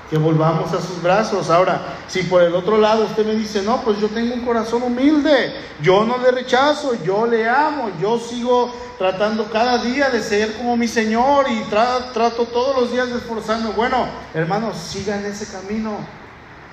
que 0.10 0.18
volvamos 0.18 0.74
a 0.74 0.82
sus 0.82 1.02
brazos. 1.02 1.50
Ahora, 1.50 1.82
si 2.08 2.24
por 2.24 2.42
el 2.42 2.56
otro 2.56 2.78
lado 2.78 3.06
usted 3.06 3.26
me 3.26 3.36
dice, 3.36 3.62
no, 3.62 3.82
pues 3.82 4.00
yo 4.00 4.08
tengo 4.08 4.34
un 4.34 4.46
corazón 4.46 4.84
humilde, 4.84 5.54
yo 5.82 6.06
no 6.06 6.18
le 6.18 6.32
rechazo, 6.32 6.94
yo 7.04 7.26
le 7.26 7.48
amo, 7.48 7.92
yo 8.02 8.18
sigo 8.20 8.74
tratando 8.98 9.46
cada 9.52 9.78
día 9.80 10.10
de 10.10 10.24
ser 10.24 10.54
como 10.54 10.78
mi 10.78 10.88
Señor 10.88 11.46
y 11.50 11.62
trato 11.70 12.46
todos 12.46 12.76
los 12.76 12.92
días 12.92 13.10
de 13.10 13.18
esforzarme. 13.18 13.72
Bueno, 13.72 14.08
hermanos, 14.34 14.78
siga 14.78 15.20
en 15.20 15.26
ese 15.26 15.52
camino. 15.52 15.98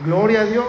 Gloria 0.05 0.43
a 0.43 0.45
Dios. 0.45 0.65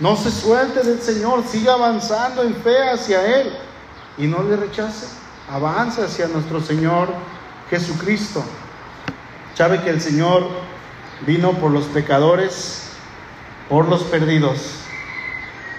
No 0.00 0.16
se 0.16 0.30
suelte 0.30 0.82
del 0.82 1.00
Señor, 1.00 1.42
siga 1.46 1.74
avanzando 1.74 2.42
en 2.42 2.54
fe 2.54 2.88
hacia 2.88 3.40
Él 3.40 3.52
y 4.16 4.26
no 4.26 4.42
le 4.42 4.56
rechace. 4.56 5.06
Avance 5.50 6.02
hacia 6.02 6.28
nuestro 6.28 6.60
Señor 6.60 7.08
Jesucristo. 7.70 8.42
Sabe 9.54 9.82
que 9.82 9.90
el 9.90 10.00
Señor 10.00 10.46
vino 11.26 11.52
por 11.52 11.70
los 11.70 11.84
pecadores, 11.86 12.90
por 13.68 13.88
los 13.88 14.02
perdidos. 14.04 14.80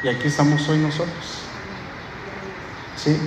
Y 0.04 0.08
aquí 0.08 0.28
estamos 0.28 0.68
hoy 0.70 0.80
nosotros. 0.80 1.40
¿Sí? 2.96 3.18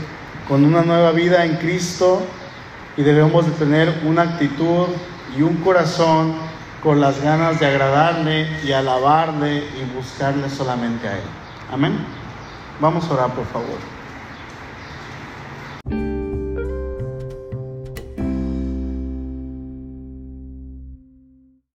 Con 0.49 0.65
una 0.65 0.83
nueva 0.83 1.13
vida 1.13 1.45
en 1.45 1.57
Cristo 1.57 2.23
y 2.97 3.03
debemos 3.03 3.47
de 3.47 3.53
tener 3.53 4.03
una 4.05 4.23
actitud 4.23 4.89
y 5.37 5.43
un 5.43 5.57
corazón 5.57 6.35
con 6.83 7.01
las 7.01 7.23
ganas 7.23 7.61
de 7.61 7.67
agradarle 7.67 8.49
y 8.65 8.73
alabarle 8.73 9.59
y 9.59 9.95
buscarle 9.95 10.51
solamente 10.51 11.09
a 11.09 11.17
Él. 11.17 11.25
Amén. 11.71 11.93
Vamos 12.81 13.09
a 13.09 13.15
orar, 13.15 13.31
por 13.35 13.47
favor. 13.47 13.79